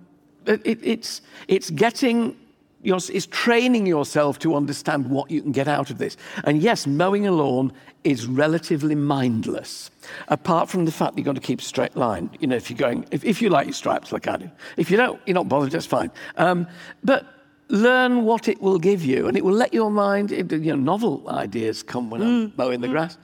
it, 0.46 0.60
it's, 0.64 1.22
it's 1.48 1.70
getting 1.70 2.36
it's 2.84 3.26
training 3.26 3.86
yourself 3.86 4.38
to 4.40 4.54
understand 4.54 5.08
what 5.08 5.30
you 5.30 5.42
can 5.42 5.52
get 5.52 5.68
out 5.68 5.90
of 5.90 5.98
this. 5.98 6.16
And 6.44 6.62
yes, 6.62 6.86
mowing 6.86 7.26
a 7.26 7.32
lawn 7.32 7.72
is 8.04 8.26
relatively 8.26 8.94
mindless, 8.94 9.90
apart 10.28 10.68
from 10.68 10.84
the 10.84 10.92
fact 10.92 11.12
that 11.12 11.18
you've 11.18 11.26
got 11.26 11.36
to 11.36 11.40
keep 11.40 11.60
a 11.60 11.64
straight 11.64 11.96
line. 11.96 12.30
You 12.40 12.48
know, 12.48 12.56
if 12.56 12.70
you're 12.70 12.78
going, 12.78 13.06
if, 13.10 13.24
if 13.24 13.40
you 13.40 13.50
like 13.50 13.66
your 13.66 13.74
stripes 13.74 14.12
like 14.12 14.26
I 14.26 14.36
do. 14.36 14.50
If 14.76 14.90
you 14.90 14.96
don't, 14.96 15.20
you're 15.26 15.34
not 15.34 15.48
bothered, 15.48 15.70
that's 15.70 15.86
fine. 15.86 16.10
Um, 16.36 16.66
but 17.04 17.26
learn 17.68 18.24
what 18.24 18.48
it 18.48 18.60
will 18.60 18.78
give 18.78 19.04
you, 19.04 19.28
and 19.28 19.36
it 19.36 19.44
will 19.44 19.54
let 19.54 19.72
your 19.72 19.90
mind, 19.90 20.32
it, 20.32 20.50
you 20.50 20.76
know, 20.76 20.76
novel 20.76 21.28
ideas 21.28 21.82
come 21.82 22.10
when 22.10 22.22
I'm 22.22 22.52
mowing 22.56 22.80
the 22.80 22.88
grass. 22.88 23.16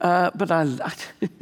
Uh, 0.00 0.30
but 0.34 0.50
I, 0.50 0.68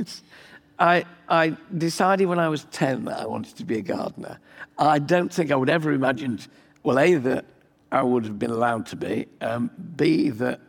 I, 0.78 1.04
I 1.28 1.56
decided 1.76 2.26
when 2.26 2.38
I 2.38 2.48
was 2.48 2.64
10 2.70 3.04
that 3.06 3.20
I 3.20 3.26
wanted 3.26 3.56
to 3.56 3.64
be 3.64 3.78
a 3.78 3.82
gardener. 3.82 4.38
I 4.78 4.98
don't 4.98 5.32
think 5.32 5.50
I 5.50 5.56
would 5.56 5.70
ever 5.70 5.92
imagined, 5.92 6.46
well, 6.82 6.98
A, 6.98 7.14
that 7.14 7.44
I 7.94 8.02
would 8.02 8.24
have 8.24 8.40
been 8.40 8.50
allowed 8.50 8.86
to 8.86 8.96
be, 8.96 9.26
um, 9.40 9.70
B, 9.94 10.28
that 10.30 10.60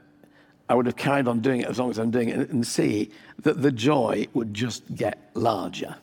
I 0.70 0.76
would 0.76 0.86
have 0.86 0.96
carried 0.96 1.28
on 1.28 1.40
doing 1.40 1.62
it 1.62 1.68
as 1.68 1.80
long 1.80 1.90
as 1.90 1.98
I'm 1.98 2.12
doing 2.12 2.30
it, 2.30 2.52
and 2.52 2.66
C, 2.66 3.10
that 3.42 3.64
the 3.64 3.72
joy 3.72 4.28
would 4.36 4.54
just 4.54 4.94
get 4.94 5.32
larger. 5.34 5.96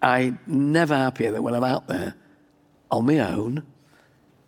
I'm 0.00 0.38
never 0.46 0.96
happier 0.96 1.32
than 1.32 1.42
when 1.42 1.54
I'm 1.54 1.64
out 1.64 1.88
there 1.88 2.14
on 2.92 3.06
my 3.06 3.18
own, 3.18 3.64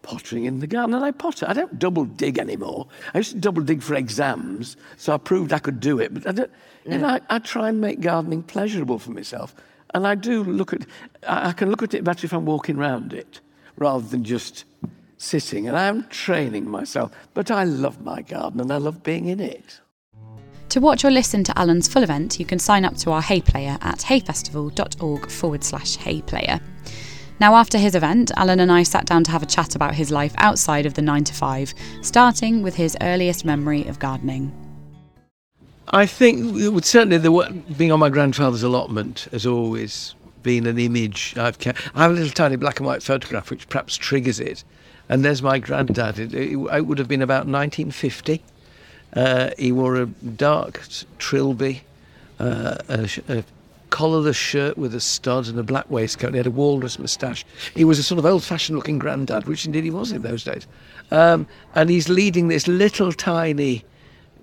pottering 0.02 0.44
in 0.44 0.60
the 0.60 0.68
garden. 0.68 0.94
And 0.94 1.04
I 1.04 1.10
potter. 1.10 1.46
I 1.48 1.52
don't 1.52 1.76
double 1.80 2.04
dig 2.04 2.38
anymore. 2.38 2.86
I 3.12 3.18
used 3.18 3.32
to 3.32 3.38
double 3.38 3.62
dig 3.62 3.82
for 3.82 3.96
exams, 3.96 4.76
so 4.96 5.12
I 5.12 5.18
proved 5.18 5.52
I 5.52 5.58
could 5.58 5.80
do 5.80 5.98
it. 5.98 6.14
But 6.14 6.28
I, 6.28 6.32
don't, 6.32 6.50
you 6.86 6.98
know, 6.98 7.08
I, 7.08 7.20
I 7.28 7.38
try 7.40 7.68
and 7.68 7.80
make 7.80 8.00
gardening 8.00 8.44
pleasurable 8.44 9.00
for 9.00 9.10
myself. 9.10 9.52
And 9.94 10.06
I 10.06 10.14
do 10.14 10.44
look 10.44 10.72
at, 10.72 10.86
I 11.26 11.48
I 11.48 11.52
can 11.52 11.70
look 11.70 11.82
at 11.82 11.92
it 11.92 12.04
better 12.04 12.24
if 12.24 12.32
I'm 12.32 12.46
walking 12.46 12.78
around 12.78 13.12
it 13.12 13.40
rather 13.76 14.06
than 14.06 14.22
just 14.22 14.64
sitting. 15.22 15.68
And 15.68 15.76
I'm 15.76 16.06
training 16.08 16.68
myself. 16.68 17.12
But 17.34 17.50
I 17.50 17.64
love 17.64 18.02
my 18.04 18.22
garden 18.22 18.60
and 18.60 18.72
I 18.72 18.76
love 18.76 19.02
being 19.02 19.26
in 19.26 19.40
it. 19.40 19.80
To 20.70 20.80
watch 20.80 21.04
or 21.04 21.10
listen 21.10 21.44
to 21.44 21.58
Alan's 21.58 21.86
full 21.86 22.02
event, 22.02 22.40
you 22.40 22.46
can 22.46 22.58
sign 22.58 22.84
up 22.84 22.96
to 22.98 23.10
our 23.10 23.20
Hay 23.20 23.42
Player 23.42 23.76
at 23.82 23.98
hayfestival.org 23.98 25.30
forward 25.30 25.62
slash 25.62 25.96
Hay 25.96 26.22
Player. 26.22 26.60
Now, 27.40 27.56
after 27.56 27.76
his 27.76 27.94
event, 27.94 28.30
Alan 28.36 28.60
and 28.60 28.70
I 28.70 28.82
sat 28.82 29.04
down 29.04 29.24
to 29.24 29.30
have 29.32 29.42
a 29.42 29.46
chat 29.46 29.74
about 29.74 29.94
his 29.94 30.10
life 30.10 30.32
outside 30.38 30.86
of 30.86 30.94
the 30.94 31.02
9 31.02 31.24
to 31.24 31.34
5, 31.34 31.74
starting 32.00 32.62
with 32.62 32.76
his 32.76 32.96
earliest 33.00 33.44
memory 33.44 33.86
of 33.86 33.98
gardening. 33.98 34.52
I 35.88 36.06
think 36.06 36.56
it 36.56 36.70
would 36.70 36.84
certainly 36.84 37.18
the 37.18 37.32
wo- 37.32 37.50
being 37.76 37.92
on 37.92 37.98
my 37.98 38.08
grandfather's 38.08 38.62
allotment 38.62 39.28
has 39.32 39.44
always 39.44 40.14
been 40.42 40.66
an 40.66 40.78
image 40.78 41.34
I've 41.36 41.58
kept. 41.58 41.80
I 41.94 42.02
have 42.02 42.12
a 42.12 42.14
little 42.14 42.30
tiny 42.30 42.56
black 42.56 42.78
and 42.78 42.86
white 42.86 43.02
photograph 43.02 43.50
which 43.50 43.68
perhaps 43.68 43.96
triggers 43.96 44.40
it, 44.40 44.64
and 45.08 45.24
there's 45.24 45.42
my 45.42 45.58
granddad. 45.58 46.18
It, 46.18 46.34
it, 46.34 46.56
it 46.56 46.86
would 46.86 46.98
have 46.98 47.08
been 47.08 47.22
about 47.22 47.46
1950. 47.46 48.42
Uh, 49.14 49.50
he 49.58 49.72
wore 49.72 49.96
a 49.96 50.06
dark 50.06 50.82
trilby, 51.18 51.82
uh, 52.38 52.78
a, 52.88 53.08
a 53.28 53.44
collarless 53.90 54.36
shirt 54.36 54.78
with 54.78 54.94
a 54.94 55.00
stud 55.00 55.48
and 55.48 55.58
a 55.58 55.62
black 55.62 55.90
waistcoat. 55.90 56.32
He 56.32 56.38
had 56.38 56.46
a 56.46 56.50
walrus 56.50 56.98
moustache. 56.98 57.44
He 57.74 57.84
was 57.84 57.98
a 57.98 58.02
sort 58.02 58.18
of 58.18 58.24
old-fashioned 58.24 58.76
looking 58.76 58.98
granddad, 58.98 59.44
which 59.44 59.66
indeed 59.66 59.84
he 59.84 59.90
was 59.90 60.12
in 60.12 60.22
those 60.22 60.44
days. 60.44 60.66
Um, 61.10 61.46
and 61.74 61.90
he's 61.90 62.08
leading 62.08 62.48
this 62.48 62.66
little 62.66 63.12
tiny 63.12 63.84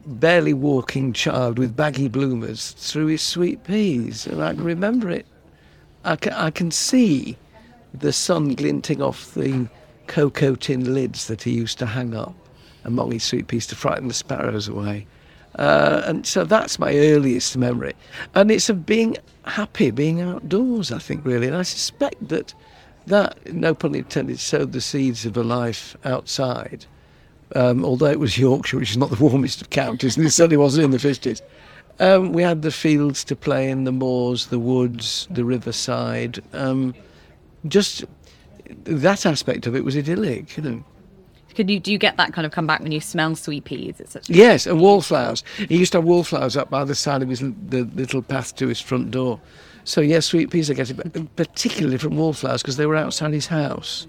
barely 0.05 0.53
walking 0.53 1.13
child 1.13 1.57
with 1.59 1.75
baggy 1.75 2.07
bloomers 2.07 2.71
through 2.71 3.07
his 3.07 3.21
sweet 3.21 3.63
peas, 3.63 4.27
and 4.27 4.41
I 4.41 4.53
can 4.53 4.63
remember 4.63 5.09
it. 5.09 5.25
I 6.05 6.17
I 6.31 6.51
can 6.51 6.71
see 6.71 7.37
the 7.93 8.13
sun 8.13 8.53
glinting 8.53 9.01
off 9.01 9.33
the 9.33 9.67
cocoa 10.09 10.55
tin 10.55 10.93
lids 10.93 11.27
that 11.27 11.43
he 11.43 11.51
used 11.51 11.79
to 11.79 11.85
hang 11.85 12.13
up 12.13 12.35
among 12.83 13.11
his 13.11 13.23
sweet 13.23 13.47
peas 13.47 13.65
to 13.67 13.75
frighten 13.75 14.09
the 14.09 14.13
sparrows 14.13 14.67
away. 14.67 15.07
Uh, 15.55 16.01
and 16.05 16.27
so 16.27 16.43
that's 16.43 16.77
my 16.79 16.93
earliest 16.95 17.55
memory. 17.55 17.93
And 18.35 18.51
it's 18.51 18.69
of 18.69 18.85
being 18.85 19.15
happy, 19.45 19.91
being 19.91 20.21
outdoors, 20.21 20.91
I 20.91 20.99
think, 20.99 21.23
really. 21.25 21.47
And 21.47 21.55
I 21.55 21.63
suspect 21.63 22.27
that 22.27 22.53
that, 23.07 23.53
no 23.53 23.73
pun 23.73 23.95
intended, 23.95 24.39
sowed 24.39 24.73
the 24.73 24.81
seeds 24.81 25.25
of 25.25 25.37
a 25.37 25.43
life 25.43 25.95
outside 26.03 26.85
um, 27.55 27.83
although 27.83 28.07
it 28.07 28.19
was 28.19 28.37
Yorkshire, 28.37 28.77
which 28.77 28.91
is 28.91 28.97
not 28.97 29.09
the 29.09 29.23
warmest 29.23 29.61
of 29.61 29.69
counties, 29.69 30.17
and 30.17 30.25
it 30.25 30.31
certainly 30.31 30.57
wasn't 30.57 30.85
in 30.85 30.91
the 30.91 30.97
50s. 30.97 31.41
Um, 31.99 32.31
we 32.31 32.43
had 32.43 32.61
the 32.61 32.71
fields 32.71 33.23
to 33.25 33.35
play 33.35 33.69
in, 33.69 33.83
the 33.83 33.91
moors, 33.91 34.47
the 34.47 34.59
woods, 34.59 35.27
the 35.31 35.43
riverside. 35.43 36.41
Um, 36.53 36.93
just 37.67 38.05
that 38.83 39.25
aspect 39.25 39.67
of 39.67 39.75
it 39.75 39.83
was 39.83 39.97
idyllic, 39.97 40.57
you 40.57 40.63
know. 40.63 40.83
Could 41.55 41.69
you 41.69 41.79
do 41.79 41.91
you 41.91 41.97
get 41.97 42.17
that 42.17 42.31
kind 42.33 42.45
of 42.45 42.51
come 42.51 42.67
back 42.67 42.79
when 42.81 42.91
you 42.91 43.01
smell 43.01 43.35
sweet 43.35 43.65
peas? 43.65 43.99
It's 43.99 44.13
such 44.13 44.29
Yes, 44.29 44.65
and 44.65 44.79
wallflowers. 44.79 45.43
He 45.57 45.77
used 45.77 45.91
to 45.91 45.97
have 45.97 46.05
wallflowers 46.05 46.55
up 46.55 46.69
by 46.69 46.83
the 46.83 46.95
side 46.95 47.21
of 47.21 47.29
his 47.29 47.39
the 47.39 47.89
little 47.95 48.21
path 48.21 48.55
to 48.57 48.67
his 48.67 48.79
front 48.79 49.11
door. 49.11 49.39
So 49.83 50.01
yes, 50.01 50.27
sweet 50.27 50.51
peas 50.51 50.69
I 50.69 50.75
get 50.75 50.89
it, 50.89 50.95
but 50.95 51.35
particularly 51.35 51.97
from 51.97 52.15
wallflowers 52.15 52.61
because 52.61 52.77
they 52.77 52.85
were 52.85 52.95
outside 52.95 53.33
his 53.33 53.47
house. 53.47 54.07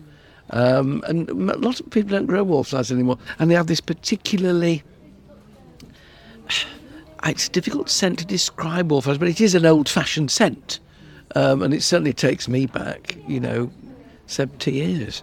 Um, 0.50 1.02
and 1.06 1.28
a 1.30 1.56
lot 1.56 1.80
of 1.80 1.88
people 1.90 2.10
don't 2.10 2.26
grow 2.26 2.42
wallflowers 2.42 2.90
anymore, 2.92 3.18
and 3.38 3.50
they 3.50 3.54
have 3.54 3.66
this 3.66 3.80
particularly. 3.80 4.82
It's 7.22 7.48
a 7.48 7.50
difficult 7.50 7.90
scent 7.90 8.18
to 8.20 8.24
describe 8.24 8.90
wallflowers, 8.90 9.18
but 9.18 9.28
it 9.28 9.42
is 9.42 9.54
an 9.54 9.66
old-fashioned 9.66 10.30
scent, 10.30 10.80
um, 11.34 11.62
and 11.62 11.74
it 11.74 11.82
certainly 11.82 12.14
takes 12.14 12.48
me 12.48 12.64
back, 12.64 13.14
you 13.28 13.38
know, 13.38 13.70
seventy 14.30 14.72
years. 14.72 15.22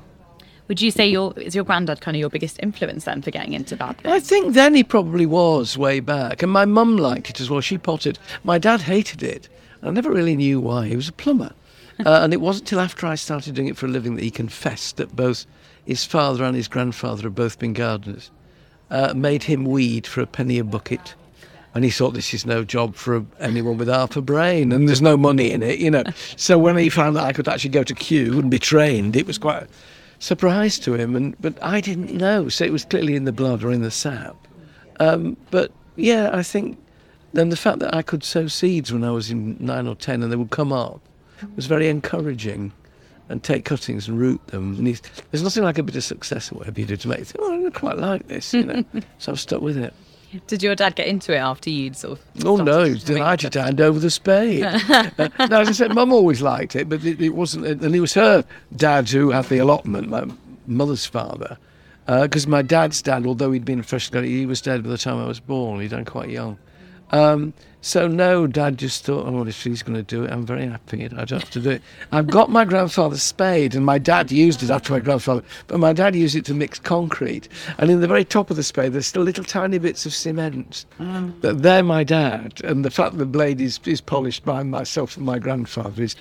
Would 0.67 0.81
you 0.81 0.91
say 0.91 1.07
your 1.07 1.33
is 1.37 1.55
your 1.55 1.63
granddad 1.63 2.01
kind 2.01 2.15
of 2.15 2.19
your 2.19 2.29
biggest 2.29 2.59
influence 2.61 3.05
then 3.05 3.21
for 3.21 3.31
getting 3.31 3.53
into 3.53 3.75
gardening? 3.75 4.11
I 4.11 4.19
think 4.19 4.53
then 4.53 4.75
he 4.75 4.83
probably 4.83 5.25
was 5.25 5.77
way 5.77 5.99
back. 5.99 6.43
And 6.43 6.51
my 6.51 6.65
mum 6.65 6.97
liked 6.97 7.29
it 7.29 7.39
as 7.39 7.49
well. 7.49 7.61
She 7.61 7.77
potted. 7.77 8.19
My 8.43 8.57
dad 8.57 8.81
hated 8.81 9.23
it. 9.23 9.47
I 9.81 9.91
never 9.91 10.11
really 10.11 10.35
knew 10.35 10.59
why. 10.59 10.87
He 10.87 10.95
was 10.95 11.07
a 11.07 11.13
plumber. 11.13 11.53
uh, 12.05 12.19
and 12.21 12.33
it 12.33 12.41
wasn't 12.41 12.67
till 12.67 12.79
after 12.79 13.07
I 13.07 13.15
started 13.15 13.55
doing 13.55 13.67
it 13.67 13.77
for 13.77 13.85
a 13.85 13.89
living 13.89 14.15
that 14.15 14.23
he 14.23 14.29
confessed 14.29 14.97
that 14.97 15.15
both 15.15 15.45
his 15.85 16.03
father 16.03 16.43
and 16.43 16.55
his 16.55 16.67
grandfather 16.67 17.23
had 17.23 17.35
both 17.35 17.57
been 17.59 17.73
gardeners. 17.73 18.29
Uh, 18.89 19.13
made 19.15 19.43
him 19.43 19.65
weed 19.65 20.05
for 20.05 20.21
a 20.21 20.27
penny 20.27 20.59
a 20.59 20.63
bucket. 20.63 21.15
And 21.77 21.83
he 21.85 21.91
thought 21.91 22.15
this 22.15 22.33
is 22.33 22.43
no 22.43 22.63
job 22.63 22.95
for 22.95 23.23
anyone 23.39 23.77
with 23.77 23.87
half 23.87 24.15
a 24.15 24.21
brain, 24.21 24.71
and 24.71 24.87
there's 24.87 24.99
no 24.99 25.15
money 25.15 25.51
in 25.51 25.61
it, 25.61 25.77
you 25.77 25.91
know. 25.91 26.03
So 26.35 26.57
when 26.57 26.75
he 26.75 26.89
found 26.89 27.15
that 27.15 27.23
I 27.23 27.33
could 27.33 27.47
actually 27.47 27.69
go 27.69 27.83
to 27.83 27.93
Kew 27.93 28.39
and 28.39 28.49
be 28.49 28.57
trained, 28.57 29.15
it 29.15 29.27
was 29.27 29.37
quite 29.37 29.61
a 29.61 29.67
surprise 30.17 30.79
to 30.79 30.95
him. 30.95 31.15
And 31.15 31.39
but 31.39 31.53
I 31.61 31.79
didn't 31.79 32.15
know, 32.15 32.49
so 32.49 32.65
it 32.65 32.71
was 32.71 32.83
clearly 32.83 33.15
in 33.15 33.25
the 33.25 33.31
blood 33.31 33.63
or 33.63 33.71
in 33.71 33.83
the 33.83 33.91
sap. 33.91 34.35
Um, 34.99 35.37
but 35.51 35.71
yeah, 35.97 36.31
I 36.33 36.41
think 36.41 36.79
then 37.33 37.49
the 37.49 37.55
fact 37.55 37.77
that 37.77 37.93
I 37.93 38.01
could 38.01 38.23
sow 38.23 38.47
seeds 38.47 38.91
when 38.91 39.03
I 39.03 39.11
was 39.11 39.29
in 39.29 39.55
nine 39.59 39.85
or 39.85 39.93
ten 39.93 40.23
and 40.23 40.31
they 40.31 40.35
would 40.35 40.49
come 40.49 40.73
up 40.73 40.99
was 41.55 41.67
very 41.67 41.89
encouraging. 41.89 42.71
And 43.29 43.43
take 43.43 43.65
cuttings 43.65 44.07
and 44.07 44.17
root 44.17 44.47
them. 44.47 44.77
And 44.77 44.87
he's, 44.87 45.01
there's 45.31 45.43
nothing 45.43 45.63
like 45.63 45.77
a 45.77 45.83
bit 45.83 45.97
of 45.97 46.03
success 46.05 46.49
or 46.49 46.55
whatever 46.55 46.79
you 46.79 46.85
do 46.85 46.95
to 46.95 47.09
make. 47.09 47.19
you 47.19 47.39
Oh, 47.39 47.67
I 47.67 47.69
quite 47.71 47.97
like 47.97 48.29
this, 48.29 48.53
you 48.53 48.63
know. 48.63 48.85
so 49.17 49.33
I've 49.33 49.39
stuck 49.41 49.61
with 49.61 49.77
it. 49.77 49.93
Did 50.47 50.61
your 50.61 50.75
dad 50.75 50.95
get 50.95 51.07
into 51.07 51.33
it 51.33 51.37
after 51.37 51.69
you'd 51.69 51.95
sort 51.95 52.19
of? 52.19 52.45
Oh 52.45 52.57
no, 52.57 52.83
to 52.83 52.89
he's 52.93 53.03
delighted 53.03 53.53
to 53.53 53.63
hand 53.63 53.81
over 53.81 53.99
the 53.99 54.11
spade. 54.11 54.63
uh, 54.63 55.09
no, 55.49 55.61
as 55.61 55.69
I 55.69 55.71
said, 55.71 55.93
Mum 55.93 56.13
always 56.13 56.41
liked 56.41 56.75
it, 56.75 56.87
but 56.89 57.03
it, 57.03 57.21
it 57.21 57.29
wasn't. 57.29 57.65
And 57.65 57.95
it 57.95 57.99
was 57.99 58.13
her 58.13 58.45
dad 58.75 59.09
who 59.09 59.31
had 59.31 59.45
the 59.45 59.57
allotment, 59.57 60.09
my 60.09 60.25
mother's 60.67 61.05
father, 61.05 61.57
because 62.05 62.47
my 62.47 62.61
dad's 62.61 63.01
dad, 63.01 63.25
although 63.25 63.51
he'd 63.51 63.65
been 63.65 63.79
a 63.79 63.83
fresh 63.83 64.09
graduate, 64.09 64.31
he 64.31 64.45
was 64.45 64.61
dead 64.61 64.83
by 64.83 64.89
the 64.89 64.97
time 64.97 65.17
I 65.17 65.27
was 65.27 65.39
born. 65.39 65.81
He'd 65.81 65.91
died 65.91 66.05
quite 66.05 66.29
young. 66.29 66.57
Um, 67.11 67.53
so 67.87 68.05
no, 68.05 68.47
Dad 68.47 68.77
just 68.77 69.05
thought, 69.05 69.25
oh, 69.25 69.47
if 69.47 69.55
she's 69.55 69.81
going 69.81 69.95
to 69.95 70.03
do 70.03 70.25
it, 70.25 70.31
I'm 70.31 70.45
very 70.45 70.67
happy. 70.67 71.05
I 71.05 71.23
don't 71.23 71.39
have 71.39 71.49
to 71.51 71.61
do 71.61 71.69
it. 71.69 71.81
I've 72.11 72.27
got 72.27 72.49
my 72.49 72.65
grandfather's 72.65 73.23
spade, 73.23 73.75
and 73.75 73.85
my 73.85 73.97
dad 73.97 74.29
used 74.29 74.61
it 74.61 74.69
after 74.69 74.91
my 74.91 74.99
grandfather, 74.99 75.41
but 75.67 75.79
my 75.79 75.93
dad 75.93 76.13
used 76.13 76.35
it 76.35 76.43
to 76.45 76.53
mix 76.53 76.79
concrete. 76.79 77.47
And 77.77 77.89
in 77.89 78.01
the 78.01 78.07
very 78.07 78.25
top 78.25 78.49
of 78.49 78.57
the 78.57 78.63
spade, 78.63 78.91
there's 78.91 79.07
still 79.07 79.21
little 79.21 79.45
tiny 79.45 79.77
bits 79.77 80.05
of 80.05 80.13
cement. 80.13 80.85
Um. 80.99 81.33
But 81.39 81.63
they're 81.63 81.81
my 81.81 82.03
dad, 82.03 82.59
and 82.65 82.83
the 82.83 82.91
fact 82.91 83.13
that 83.13 83.19
the 83.19 83.25
blade 83.25 83.61
is, 83.61 83.79
is 83.85 84.01
polished 84.01 84.43
by 84.43 84.63
myself 84.63 85.15
and 85.15 85.25
my 85.25 85.39
grandfather 85.39 86.03
is, 86.03 86.17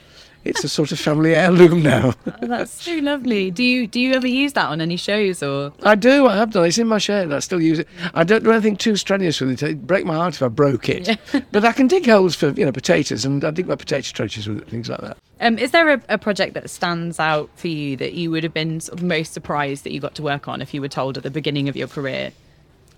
it's 0.46 0.64
a 0.64 0.68
sort 0.68 0.92
of 0.92 0.98
family 0.98 1.35
heirloom 1.35 1.82
now. 1.82 2.14
Oh, 2.42 2.48
that's 2.48 2.85
so 2.85 2.92
lovely. 2.96 3.50
Do 3.50 3.64
you 3.64 3.87
do 3.87 3.98
you 3.98 4.12
ever 4.12 4.26
use 4.26 4.52
that 4.52 4.66
on 4.66 4.80
any 4.80 4.96
shows 4.96 5.42
or? 5.42 5.72
I 5.82 5.94
do. 5.94 6.26
I 6.26 6.37
have 6.37 6.50
done. 6.50 6.66
It's 6.66 6.76
in 6.76 6.87
my 6.87 6.98
shed. 6.98 7.32
I 7.32 7.38
still 7.38 7.62
use 7.62 7.78
it. 7.78 7.88
I 8.12 8.24
don't 8.24 8.44
do 8.44 8.52
anything 8.52 8.76
too 8.76 8.94
strenuous 8.96 9.40
with 9.40 9.50
it. 9.50 9.62
It'd 9.62 9.87
break 9.87 10.04
my 10.04 10.14
heart 10.14 10.35
if 10.35 10.42
I 10.42 10.48
broke 10.48 10.88
it. 10.88 11.18
but 11.50 11.64
I 11.64 11.72
can 11.72 11.87
dig 11.87 12.06
holes 12.06 12.37
for 12.37 12.50
you 12.50 12.66
know 12.66 12.72
potatoes, 12.72 13.24
and 13.24 13.42
I 13.42 13.50
dig 13.50 13.66
my 13.66 13.74
potato 13.74 14.12
trenches 14.12 14.46
with 14.46 14.59
it, 14.59 14.68
things 14.68 14.90
like 14.90 15.00
that. 15.00 15.16
Um, 15.40 15.59
is 15.59 15.70
there 15.70 15.90
a, 15.90 16.02
a 16.09 16.18
project 16.18 16.54
that 16.54 16.68
stands 16.68 17.18
out 17.18 17.50
for 17.56 17.68
you 17.68 17.96
that 17.96 18.14
you 18.14 18.30
would 18.30 18.42
have 18.42 18.54
been 18.54 18.80
sort 18.80 18.98
of 18.98 19.04
most 19.04 19.32
surprised 19.32 19.85
that 19.85 19.92
you 19.92 20.00
got 20.00 20.14
to 20.16 20.22
work 20.22 20.46
on 20.46 20.61
if 20.61 20.74
you 20.74 20.80
were 20.80 20.88
told 20.88 21.16
at 21.16 21.22
the 21.22 21.30
beginning 21.30 21.68
of 21.68 21.76
your 21.76 21.88
career? 21.88 22.32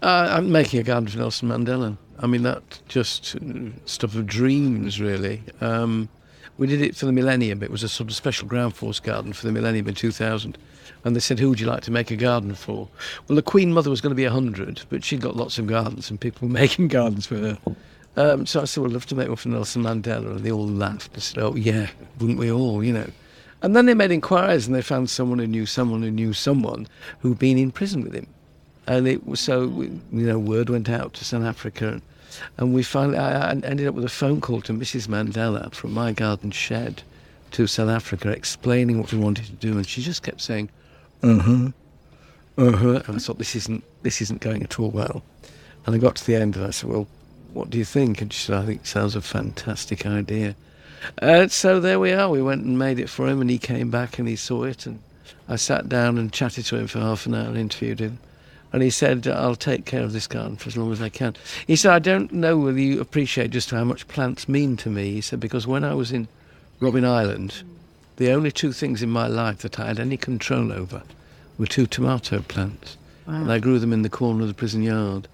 Uh, 0.02 0.28
I'm 0.30 0.52
making 0.52 0.80
a 0.80 0.84
garden 0.84 1.08
for 1.08 1.18
Nelson 1.18 1.48
Mandela. 1.48 1.96
I 2.20 2.26
mean, 2.26 2.42
that 2.42 2.80
just 2.88 3.36
uh, 3.36 3.70
stuff 3.84 4.14
of 4.14 4.26
dreams, 4.26 5.00
really. 5.00 5.42
Um, 5.60 6.08
we 6.58 6.66
did 6.66 6.82
it 6.82 6.96
for 6.96 7.06
the 7.06 7.12
millennium. 7.12 7.62
It 7.62 7.70
was 7.70 7.82
a 7.82 7.88
sort 7.88 8.10
of 8.10 8.16
special 8.16 8.46
ground 8.46 8.74
force 8.74 9.00
garden 9.00 9.32
for 9.32 9.46
the 9.46 9.52
millennium 9.52 9.88
in 9.88 9.94
2000. 9.94 10.58
And 11.04 11.14
they 11.14 11.20
said, 11.20 11.38
who 11.38 11.48
would 11.48 11.60
you 11.60 11.66
like 11.66 11.82
to 11.84 11.92
make 11.92 12.10
a 12.10 12.16
garden 12.16 12.54
for? 12.54 12.88
Well, 13.28 13.36
the 13.36 13.42
Queen 13.42 13.72
Mother 13.72 13.88
was 13.88 14.00
going 14.00 14.10
to 14.10 14.16
be 14.16 14.24
100, 14.24 14.82
but 14.90 15.04
she'd 15.04 15.20
got 15.20 15.36
lots 15.36 15.58
of 15.58 15.68
gardens 15.68 16.10
and 16.10 16.20
people 16.20 16.48
were 16.48 16.52
making 16.62 16.88
gardens 16.88 17.26
for 17.26 17.38
her. 17.38 17.58
Um, 18.16 18.46
so 18.46 18.60
I 18.60 18.64
said, 18.64 18.84
I'd 18.84 18.90
love 18.90 19.06
to 19.06 19.14
make 19.14 19.28
one 19.28 19.36
for 19.36 19.48
Nelson 19.48 19.84
Mandela. 19.84 20.32
And 20.32 20.40
they 20.40 20.50
all 20.50 20.66
laughed 20.66 21.14
and 21.14 21.22
said, 21.22 21.38
oh, 21.38 21.54
yeah, 21.54 21.88
wouldn't 22.18 22.38
we 22.38 22.50
all, 22.50 22.82
you 22.82 22.92
know? 22.92 23.08
And 23.62 23.74
then 23.76 23.86
they 23.86 23.94
made 23.94 24.10
inquiries 24.10 24.66
and 24.66 24.74
they 24.74 24.82
found 24.82 25.10
someone 25.10 25.38
who 25.38 25.46
knew 25.46 25.66
someone 25.66 26.02
who 26.02 26.10
knew 26.10 26.32
someone 26.32 26.88
who'd 27.20 27.38
been 27.38 27.58
in 27.58 27.70
prison 27.70 28.02
with 28.02 28.14
him. 28.14 28.26
And 28.86 29.06
it 29.06 29.26
was 29.26 29.40
so, 29.40 29.64
you 29.64 30.00
know, 30.10 30.38
word 30.38 30.70
went 30.70 30.88
out 30.88 31.14
to 31.14 31.24
South 31.24 31.44
Africa. 31.44 31.88
And, 31.88 32.02
and 32.56 32.74
we 32.74 32.82
finally, 32.82 33.18
I 33.18 33.50
ended 33.50 33.86
up 33.86 33.94
with 33.94 34.04
a 34.04 34.08
phone 34.10 34.40
call 34.40 34.60
to 34.62 34.72
Mrs. 34.72 35.08
Mandela 35.08 35.72
from 35.74 35.92
my 35.92 36.12
garden 36.12 36.50
shed 36.50 37.02
to 37.52 37.66
South 37.66 37.88
Africa 37.88 38.30
explaining 38.30 38.98
what 38.98 39.12
we 39.12 39.18
wanted 39.18 39.46
to 39.46 39.52
do. 39.52 39.76
And 39.76 39.86
she 39.86 40.02
just 40.02 40.22
kept 40.22 40.40
saying, 40.40 40.70
uh 41.22 41.38
huh, 41.38 41.68
uh 42.58 42.72
huh. 42.72 43.02
And 43.06 43.16
I 43.16 43.18
thought, 43.18 43.38
this 43.38 43.56
isn't, 43.56 43.84
this 44.02 44.20
isn't 44.20 44.40
going 44.40 44.62
at 44.62 44.78
all 44.78 44.90
well. 44.90 45.22
And 45.86 45.94
I 45.94 45.98
got 45.98 46.16
to 46.16 46.26
the 46.26 46.36
end 46.36 46.56
and 46.56 46.66
I 46.66 46.70
said, 46.70 46.90
well, 46.90 47.06
what 47.52 47.70
do 47.70 47.78
you 47.78 47.84
think? 47.84 48.20
And 48.20 48.32
she 48.32 48.46
said, 48.46 48.56
I 48.56 48.66
think 48.66 48.82
it 48.82 48.86
sounds 48.86 49.16
a 49.16 49.20
fantastic 49.20 50.06
idea. 50.06 50.54
Uh, 51.22 51.48
so 51.48 51.80
there 51.80 52.00
we 52.00 52.12
are. 52.12 52.28
We 52.28 52.42
went 52.42 52.64
and 52.64 52.78
made 52.78 52.98
it 52.98 53.08
for 53.08 53.28
him, 53.28 53.40
and 53.40 53.48
he 53.48 53.58
came 53.58 53.90
back 53.90 54.18
and 54.18 54.28
he 54.28 54.36
saw 54.36 54.64
it. 54.64 54.86
And 54.86 55.00
I 55.48 55.56
sat 55.56 55.88
down 55.88 56.18
and 56.18 56.32
chatted 56.32 56.66
to 56.66 56.76
him 56.76 56.86
for 56.86 56.98
half 56.98 57.26
an 57.26 57.34
hour 57.34 57.48
and 57.48 57.56
interviewed 57.56 58.00
him. 58.00 58.18
And 58.72 58.82
he 58.82 58.90
said, 58.90 59.26
I'll 59.26 59.56
take 59.56 59.86
care 59.86 60.02
of 60.02 60.12
this 60.12 60.26
garden 60.26 60.56
for 60.56 60.68
as 60.68 60.76
long 60.76 60.92
as 60.92 61.00
I 61.00 61.08
can. 61.08 61.34
He 61.66 61.76
said, 61.76 61.92
I 61.92 61.98
don't 61.98 62.32
know 62.32 62.58
whether 62.58 62.78
you 62.78 63.00
appreciate 63.00 63.50
just 63.50 63.70
how 63.70 63.84
much 63.84 64.08
plants 64.08 64.48
mean 64.48 64.76
to 64.78 64.90
me. 64.90 65.12
He 65.12 65.20
said, 65.20 65.40
because 65.40 65.66
when 65.66 65.84
I 65.84 65.94
was 65.94 66.12
in 66.12 66.28
Robben 66.80 67.06
Island, 67.06 67.62
the 68.16 68.30
only 68.30 68.52
two 68.52 68.72
things 68.72 69.02
in 69.02 69.10
my 69.10 69.26
life 69.26 69.58
that 69.58 69.80
I 69.80 69.86
had 69.86 69.98
any 69.98 70.16
control 70.16 70.72
over 70.72 71.02
were 71.56 71.66
two 71.66 71.86
tomato 71.86 72.40
plants. 72.40 72.96
And 73.26 73.52
I 73.52 73.58
grew 73.58 73.78
them 73.78 73.92
in 73.92 74.02
the 74.02 74.08
corner 74.08 74.42
of 74.42 74.48
the 74.48 74.54
prison 74.54 74.82
yard. 74.82 75.28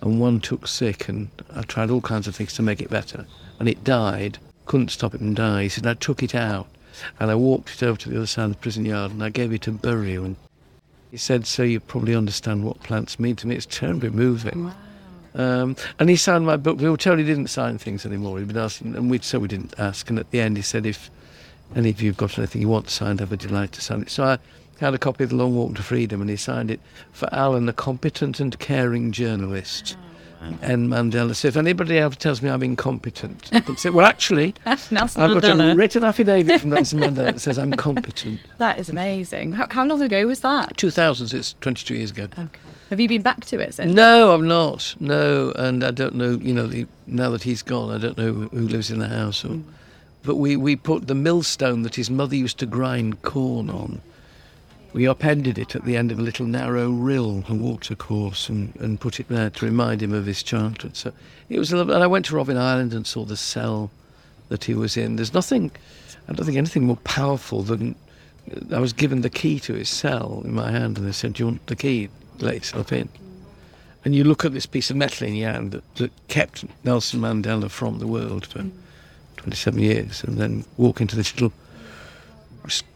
And 0.00 0.20
one 0.20 0.40
took 0.40 0.66
sick, 0.66 1.08
and 1.08 1.28
I 1.54 1.62
tried 1.62 1.90
all 1.90 2.00
kinds 2.00 2.26
of 2.26 2.34
things 2.34 2.54
to 2.54 2.62
make 2.62 2.80
it 2.80 2.88
better. 2.88 3.26
And 3.58 3.68
it 3.68 3.84
died. 3.84 4.38
Couldn't 4.66 4.90
stop 4.90 5.14
it 5.14 5.18
from 5.18 5.34
dying. 5.34 5.64
He 5.64 5.68
said, 5.68 5.86
I 5.86 5.94
took 5.94 6.22
it 6.22 6.34
out. 6.34 6.68
And 7.18 7.30
I 7.30 7.34
walked 7.34 7.74
it 7.74 7.82
over 7.82 7.98
to 7.98 8.08
the 8.08 8.16
other 8.16 8.26
side 8.26 8.44
of 8.44 8.52
the 8.52 8.58
prison 8.58 8.84
yard, 8.84 9.10
and 9.10 9.22
I 9.22 9.30
gave 9.30 9.52
it 9.52 9.66
a 9.66 9.72
burial. 9.72 10.24
And 10.24 10.36
he 11.10 11.16
said, 11.16 11.46
so 11.46 11.62
you 11.62 11.80
probably 11.80 12.14
understand 12.14 12.64
what 12.64 12.82
plants 12.82 13.18
mean 13.18 13.36
to 13.36 13.46
me. 13.46 13.56
It's 13.56 13.66
terribly 13.66 14.10
moving. 14.10 14.72
Um, 15.34 15.76
and 15.98 16.08
he 16.08 16.16
signed 16.16 16.46
my 16.46 16.56
book. 16.56 16.78
We 16.78 16.88
were 16.88 16.96
told 16.96 17.18
he 17.18 17.24
didn't 17.24 17.48
sign 17.48 17.78
things 17.78 18.06
anymore. 18.06 18.38
He'd 18.38 18.48
been 18.48 18.56
asking, 18.56 18.96
and 18.96 19.10
we 19.10 19.18
so 19.18 19.38
we 19.38 19.48
didn't 19.48 19.74
ask. 19.78 20.08
And 20.08 20.18
at 20.18 20.30
the 20.30 20.40
end, 20.40 20.56
he 20.56 20.62
said, 20.62 20.86
if 20.86 21.10
any 21.74 21.90
of 21.90 22.00
you 22.00 22.10
have 22.10 22.16
got 22.16 22.38
anything 22.38 22.62
you 22.62 22.68
want 22.68 22.90
signed, 22.90 23.20
I'd 23.20 23.30
be 23.30 23.36
delighted 23.36 23.72
to 23.74 23.80
sign 23.80 24.02
it. 24.02 24.10
So 24.10 24.24
I 24.24 24.38
had 24.78 24.94
a 24.94 24.98
copy 24.98 25.24
of 25.24 25.30
The 25.30 25.36
Long 25.36 25.54
Walk 25.54 25.74
to 25.76 25.82
Freedom, 25.82 26.20
and 26.20 26.30
he 26.30 26.36
signed 26.36 26.70
it 26.70 26.80
for 27.12 27.28
Alan, 27.32 27.68
a 27.68 27.72
competent 27.72 28.40
and 28.40 28.58
caring 28.58 29.12
journalist. 29.12 29.96
And 30.40 30.88
Mandela 30.88 31.34
said, 31.34 31.48
if 31.48 31.56
anybody 31.56 31.98
ever 31.98 32.14
tells 32.14 32.40
me 32.40 32.48
I'm 32.48 32.62
incompetent, 32.62 33.50
I 33.52 33.74
say, 33.74 33.90
well, 33.90 34.06
actually, 34.06 34.54
Nelson 34.90 35.22
I've 35.22 35.40
got 35.42 35.60
a 35.60 35.74
written 35.74 36.02
affidavit 36.02 36.62
from 36.62 36.70
Nelson 36.70 37.00
Mandela 37.00 37.32
that 37.32 37.40
says 37.40 37.58
I'm 37.58 37.72
competent. 37.72 38.40
That 38.58 38.78
is 38.78 38.88
amazing. 38.88 39.52
How, 39.52 39.66
how 39.70 39.84
long 39.84 40.00
ago 40.00 40.26
was 40.26 40.40
that? 40.40 40.76
2000s, 40.76 41.34
it's 41.34 41.54
22 41.60 41.94
years 41.94 42.10
ago. 42.10 42.24
Okay. 42.24 42.60
Have 42.88 42.98
you 42.98 43.08
been 43.08 43.22
back 43.22 43.44
to 43.46 43.60
it 43.60 43.74
since? 43.74 43.94
No, 43.94 44.32
I'm 44.32 44.48
not. 44.48 44.96
No, 44.98 45.52
and 45.52 45.84
I 45.84 45.92
don't 45.92 46.16
know. 46.16 46.32
You 46.32 46.52
know, 46.52 46.66
the, 46.66 46.86
now 47.06 47.30
that 47.30 47.44
he's 47.44 47.62
gone, 47.62 47.94
I 47.94 47.98
don't 47.98 48.18
know 48.18 48.32
who 48.32 48.48
who 48.48 48.66
lives 48.66 48.90
in 48.90 48.98
the 48.98 49.06
house. 49.06 49.44
Or, 49.44 49.48
mm. 49.48 49.62
But 50.24 50.36
we 50.36 50.56
we 50.56 50.74
put 50.74 51.06
the 51.06 51.14
millstone 51.14 51.82
that 51.82 51.94
his 51.94 52.10
mother 52.10 52.34
used 52.34 52.58
to 52.58 52.66
grind 52.66 53.22
corn 53.22 53.70
on. 53.70 54.00
We 54.92 55.06
upended 55.06 55.56
it 55.56 55.76
at 55.76 55.84
the 55.84 55.96
end 55.96 56.10
of 56.10 56.18
a 56.18 56.22
little 56.22 56.46
narrow 56.46 56.90
rill, 56.90 57.44
and 57.48 57.60
walked 57.60 57.90
a 57.90 57.96
course, 57.96 58.48
and, 58.48 58.74
and 58.76 59.00
put 59.00 59.20
it 59.20 59.28
there 59.28 59.50
to 59.50 59.64
remind 59.64 60.02
him 60.02 60.12
of 60.12 60.26
his 60.26 60.42
childhood. 60.42 60.96
So 60.96 61.12
it 61.48 61.58
was 61.58 61.72
a 61.72 61.76
lovely. 61.76 61.94
And 61.94 62.02
I 62.02 62.08
went 62.08 62.26
to 62.26 62.34
Robben 62.34 62.56
Island 62.56 62.92
and 62.92 63.06
saw 63.06 63.24
the 63.24 63.36
cell 63.36 63.90
that 64.48 64.64
he 64.64 64.74
was 64.74 64.96
in. 64.96 65.16
There's 65.16 65.34
nothing. 65.34 65.70
I 66.28 66.32
don't 66.32 66.44
think 66.44 66.58
anything 66.58 66.84
more 66.84 66.96
powerful 66.96 67.62
than 67.62 67.94
uh, 68.50 68.76
I 68.76 68.80
was 68.80 68.92
given 68.92 69.20
the 69.20 69.30
key 69.30 69.60
to 69.60 69.74
his 69.74 69.88
cell 69.88 70.42
in 70.44 70.54
my 70.54 70.70
hand, 70.72 70.98
and 70.98 71.06
they 71.06 71.12
said, 71.12 71.34
"Do 71.34 71.42
you 71.42 71.46
want 71.46 71.66
the 71.66 71.76
key? 71.76 72.08
Let 72.40 72.54
yourself 72.54 72.92
in." 72.92 73.08
And 74.04 74.14
you 74.14 74.24
look 74.24 74.44
at 74.44 74.52
this 74.52 74.66
piece 74.66 74.90
of 74.90 74.96
metal 74.96 75.26
in 75.26 75.34
your 75.34 75.52
hand 75.52 75.72
that, 75.72 75.94
that 75.96 76.10
kept 76.28 76.64
Nelson 76.84 77.20
Mandela 77.20 77.70
from 77.70 77.98
the 77.98 78.06
world 78.06 78.46
for 78.46 78.60
mm. 78.60 78.70
27 79.36 79.80
years, 79.80 80.24
and 80.24 80.36
then 80.36 80.64
walk 80.76 81.00
into 81.00 81.16
this 81.16 81.32
little 81.34 81.52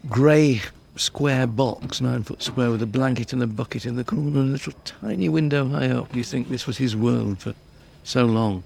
grey 0.09 0.61
square 0.95 1.47
box, 1.47 2.01
nine 2.01 2.23
foot 2.23 2.41
square, 2.41 2.71
with 2.71 2.81
a 2.81 2.87
blanket 2.87 3.33
and 3.33 3.43
a 3.43 3.47
bucket 3.47 3.85
in 3.85 3.95
the 3.95 4.03
corner, 4.03 4.39
and 4.39 4.49
a 4.49 4.53
little 4.53 4.73
tiny 4.83 5.29
window 5.29 5.67
high 5.67 5.89
up. 5.89 6.15
You 6.15 6.23
think 6.23 6.49
this 6.49 6.67
was 6.67 6.77
his 6.77 6.95
world 6.95 7.39
for 7.39 7.53
so 8.03 8.25
long. 8.25 8.63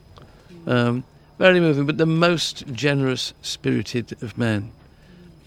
Um, 0.67 1.03
very 1.37 1.59
moving, 1.59 1.85
but 1.85 1.97
the 1.97 2.05
most 2.05 2.67
generous 2.73 3.33
spirited 3.41 4.21
of 4.21 4.37
men. 4.37 4.71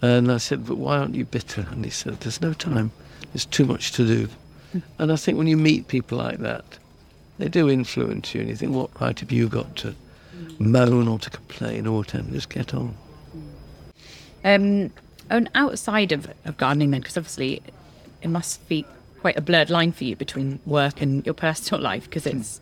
And 0.01 0.33
I 0.33 0.38
said, 0.38 0.66
But 0.66 0.79
why 0.79 0.99
aren't 0.99 1.14
you 1.14 1.25
bitter? 1.25 1.66
And 1.71 1.85
he 1.85 1.90
said, 1.90 2.21
There's 2.21 2.40
no 2.40 2.53
time, 2.53 2.90
there's 3.33 3.45
too 3.45 3.66
much 3.66 3.92
to 3.92 4.07
do. 4.07 4.29
And 4.99 5.12
I 5.12 5.16
think 5.16 5.37
when 5.37 5.47
you 5.47 5.59
meet 5.59 5.88
people 5.88 6.16
like 6.16 6.38
that, 6.38 6.64
they 7.37 7.49
do 7.49 7.68
influence 7.68 8.35
you, 8.35 8.40
and 8.40 8.49
you 8.49 8.57
think, 8.57 8.75
What 8.75 8.99
right 9.01 9.18
have 9.21 9.31
you 9.31 9.49
got 9.49 9.77
to 9.77 9.95
moan 10.59 11.09
or 11.09 11.18
to 11.18 11.31
complain 11.31 11.87
or 11.87 11.99
whatever? 11.99 12.31
Just 12.31 12.49
get 12.49 12.73
on. 12.73 12.97
Um, 14.45 14.90
and 15.33 15.51
outside 15.55 16.12
of, 16.12 16.31
of 16.45 16.57
gardening, 16.57 16.90
then, 16.90 17.01
because 17.01 17.16
obviously 17.16 17.62
it 18.21 18.29
must 18.29 18.66
be 18.68 18.85
quite 19.21 19.37
a 19.37 19.40
blurred 19.40 19.71
line 19.71 19.92
for 19.92 20.05
you 20.05 20.16
between 20.16 20.61
work 20.66 21.01
and 21.01 21.25
your 21.25 21.35
personal 21.35 21.83
life, 21.90 22.05
because 22.05 22.27
it's 22.27 22.61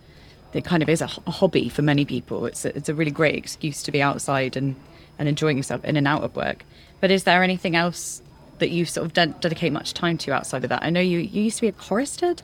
it 0.52 0.64
kind 0.64 0.82
of 0.82 0.88
is 0.88 1.00
a 1.00 1.06
hobby 1.06 1.68
for 1.68 1.82
many 1.82 2.04
people. 2.04 2.44
It's 2.46 2.64
a, 2.64 2.76
it's 2.76 2.88
a 2.88 2.94
really 2.94 3.10
great 3.10 3.36
excuse 3.36 3.82
to 3.84 3.92
be 3.92 4.02
outside 4.02 4.56
and, 4.56 4.74
and 5.18 5.28
enjoying 5.28 5.56
yourself 5.56 5.84
in 5.84 5.96
and 5.96 6.08
out 6.08 6.22
of 6.22 6.34
work. 6.34 6.64
But 7.00 7.10
is 7.10 7.24
there 7.24 7.42
anything 7.42 7.76
else 7.76 8.20
that 8.58 8.70
you 8.70 8.84
sort 8.84 9.06
of 9.06 9.12
de- 9.12 9.26
dedicate 9.40 9.72
much 9.72 9.94
time 9.94 10.18
to 10.18 10.32
outside 10.32 10.64
of 10.64 10.70
that? 10.70 10.82
I 10.82 10.90
know 10.90 11.00
you, 11.00 11.18
you 11.18 11.42
used 11.42 11.58
to 11.58 11.62
be 11.62 11.68
a 11.68 11.72
chorister. 11.72 12.34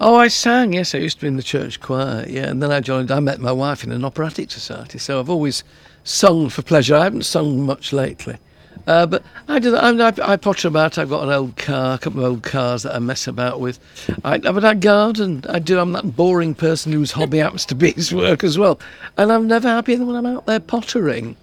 Oh, 0.00 0.16
I 0.16 0.28
sang, 0.28 0.72
yes. 0.72 0.94
I 0.94 0.98
used 0.98 1.18
to 1.18 1.22
be 1.22 1.28
in 1.28 1.36
the 1.36 1.42
church 1.42 1.80
choir, 1.80 2.24
yeah. 2.28 2.48
And 2.48 2.62
then 2.62 2.70
I 2.70 2.80
joined, 2.80 3.10
I 3.10 3.20
met 3.20 3.40
my 3.40 3.52
wife 3.52 3.82
in 3.82 3.90
an 3.92 4.04
operatic 4.04 4.50
society. 4.50 4.98
So 4.98 5.18
I've 5.18 5.30
always 5.30 5.64
sung 6.04 6.48
for 6.48 6.62
pleasure. 6.62 6.94
I 6.94 7.04
haven't 7.04 7.24
sung 7.24 7.66
much 7.66 7.92
lately. 7.92 8.38
Uh, 8.86 9.06
but 9.06 9.22
I 9.48 9.58
do 9.58 9.70
that. 9.70 9.84
I, 9.84 10.08
I, 10.08 10.32
I 10.32 10.36
potter 10.36 10.68
about. 10.68 10.98
I've 10.98 11.08
got 11.08 11.24
an 11.24 11.30
old 11.32 11.56
car, 11.56 11.94
a 11.94 11.98
couple 11.98 12.20
of 12.20 12.26
old 12.26 12.42
cars 12.42 12.82
that 12.82 12.94
I 12.94 12.98
mess 12.98 13.26
about 13.26 13.60
with. 13.60 13.78
I, 14.24 14.38
but 14.38 14.64
I 14.64 14.74
garden. 14.74 15.44
I 15.48 15.58
do. 15.58 15.78
I'm 15.78 15.92
that 15.92 16.16
boring 16.16 16.54
person 16.54 16.92
whose 16.92 17.12
hobby 17.12 17.38
happens 17.38 17.64
to 17.66 17.74
be 17.74 17.92
his 17.92 18.12
work 18.12 18.42
as 18.42 18.58
well. 18.58 18.80
And 19.16 19.32
I'm 19.32 19.46
never 19.46 19.68
happier 19.68 19.96
than 19.96 20.06
when 20.06 20.16
I'm 20.16 20.26
out 20.26 20.46
there 20.46 20.60
pottering 20.60 21.36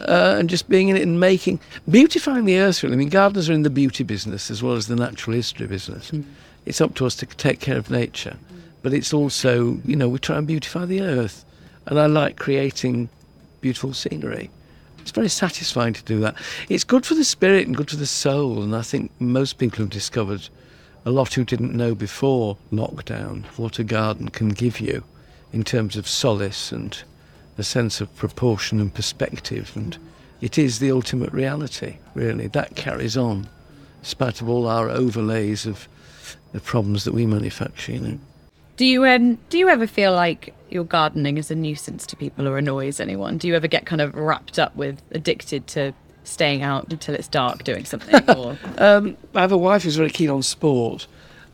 uh, 0.00 0.36
and 0.38 0.48
just 0.48 0.68
being 0.68 0.88
in 0.88 0.96
it 0.96 1.02
and 1.02 1.20
making, 1.20 1.60
beautifying 1.88 2.44
the 2.44 2.58
earth, 2.58 2.82
really. 2.82 2.94
I 2.94 2.98
mean, 2.98 3.08
gardeners 3.08 3.48
are 3.48 3.52
in 3.52 3.62
the 3.62 3.70
beauty 3.70 4.04
business 4.04 4.50
as 4.50 4.62
well 4.62 4.74
as 4.74 4.86
the 4.86 4.96
natural 4.96 5.36
history 5.36 5.66
business. 5.66 6.10
It's 6.66 6.80
up 6.80 6.94
to 6.96 7.06
us 7.06 7.14
to 7.16 7.26
take 7.26 7.60
care 7.60 7.76
of 7.76 7.90
nature, 7.90 8.36
but 8.82 8.92
it's 8.92 9.12
also, 9.12 9.78
you 9.84 9.96
know, 9.96 10.08
we 10.08 10.18
try 10.18 10.38
and 10.38 10.46
beautify 10.46 10.86
the 10.86 11.02
earth. 11.02 11.44
And 11.86 11.98
I 11.98 12.06
like 12.06 12.36
creating 12.36 13.08
beautiful 13.60 13.94
scenery. 13.94 14.50
It's 15.02 15.10
very 15.10 15.28
satisfying 15.28 15.94
to 15.94 16.02
do 16.04 16.20
that. 16.20 16.34
It's 16.68 16.84
good 16.84 17.06
for 17.06 17.14
the 17.14 17.24
spirit 17.24 17.66
and 17.66 17.76
good 17.76 17.90
for 17.90 17.96
the 17.96 18.06
soul. 18.06 18.62
And 18.62 18.74
I 18.74 18.82
think 18.82 19.10
most 19.18 19.58
people 19.58 19.78
have 19.78 19.90
discovered, 19.90 20.48
a 21.04 21.10
lot 21.10 21.34
who 21.34 21.44
didn't 21.44 21.74
know 21.74 21.94
before 21.94 22.56
lockdown, 22.72 23.44
what 23.56 23.78
a 23.78 23.84
garden 23.84 24.28
can 24.28 24.50
give 24.50 24.80
you 24.80 25.04
in 25.52 25.64
terms 25.64 25.96
of 25.96 26.06
solace 26.06 26.72
and 26.72 27.02
a 27.58 27.62
sense 27.62 28.00
of 28.00 28.14
proportion 28.16 28.80
and 28.80 28.92
perspective. 28.92 29.72
And 29.74 29.96
it 30.40 30.58
is 30.58 30.78
the 30.78 30.92
ultimate 30.92 31.32
reality, 31.32 31.96
really. 32.14 32.46
That 32.46 32.76
carries 32.76 33.16
on, 33.16 33.48
spite 34.02 34.40
of 34.40 34.48
all 34.48 34.66
our 34.66 34.88
overlays 34.88 35.66
of 35.66 35.88
the 36.52 36.60
problems 36.60 37.04
that 37.04 37.14
we 37.14 37.26
manufacture, 37.26 37.92
you 37.92 38.00
know. 38.00 38.18
Do 38.76 38.86
you 38.86 39.04
um 39.04 39.38
do 39.50 39.58
you 39.58 39.68
ever 39.68 39.86
feel 39.86 40.12
like 40.12 40.54
your 40.72 40.84
gardening 40.84 41.38
is 41.38 41.50
a 41.50 41.54
nuisance 41.54 42.06
to 42.06 42.16
people 42.16 42.48
or 42.48 42.58
annoys 42.58 43.00
anyone? 43.00 43.38
Do 43.38 43.48
you 43.48 43.56
ever 43.56 43.66
get 43.66 43.86
kind 43.86 44.00
of 44.00 44.14
wrapped 44.14 44.58
up 44.58 44.74
with 44.76 45.02
addicted 45.12 45.66
to 45.68 45.92
staying 46.24 46.62
out 46.62 46.90
until 46.92 47.14
it's 47.14 47.28
dark 47.28 47.64
doing 47.64 47.84
something? 47.84 48.22
Or 48.36 48.58
Um, 48.78 49.16
I 49.34 49.40
have 49.40 49.52
a 49.52 49.58
wife 49.58 49.82
who's 49.84 49.96
very 49.96 50.10
keen 50.10 50.30
on 50.30 50.42
sport. 50.42 51.06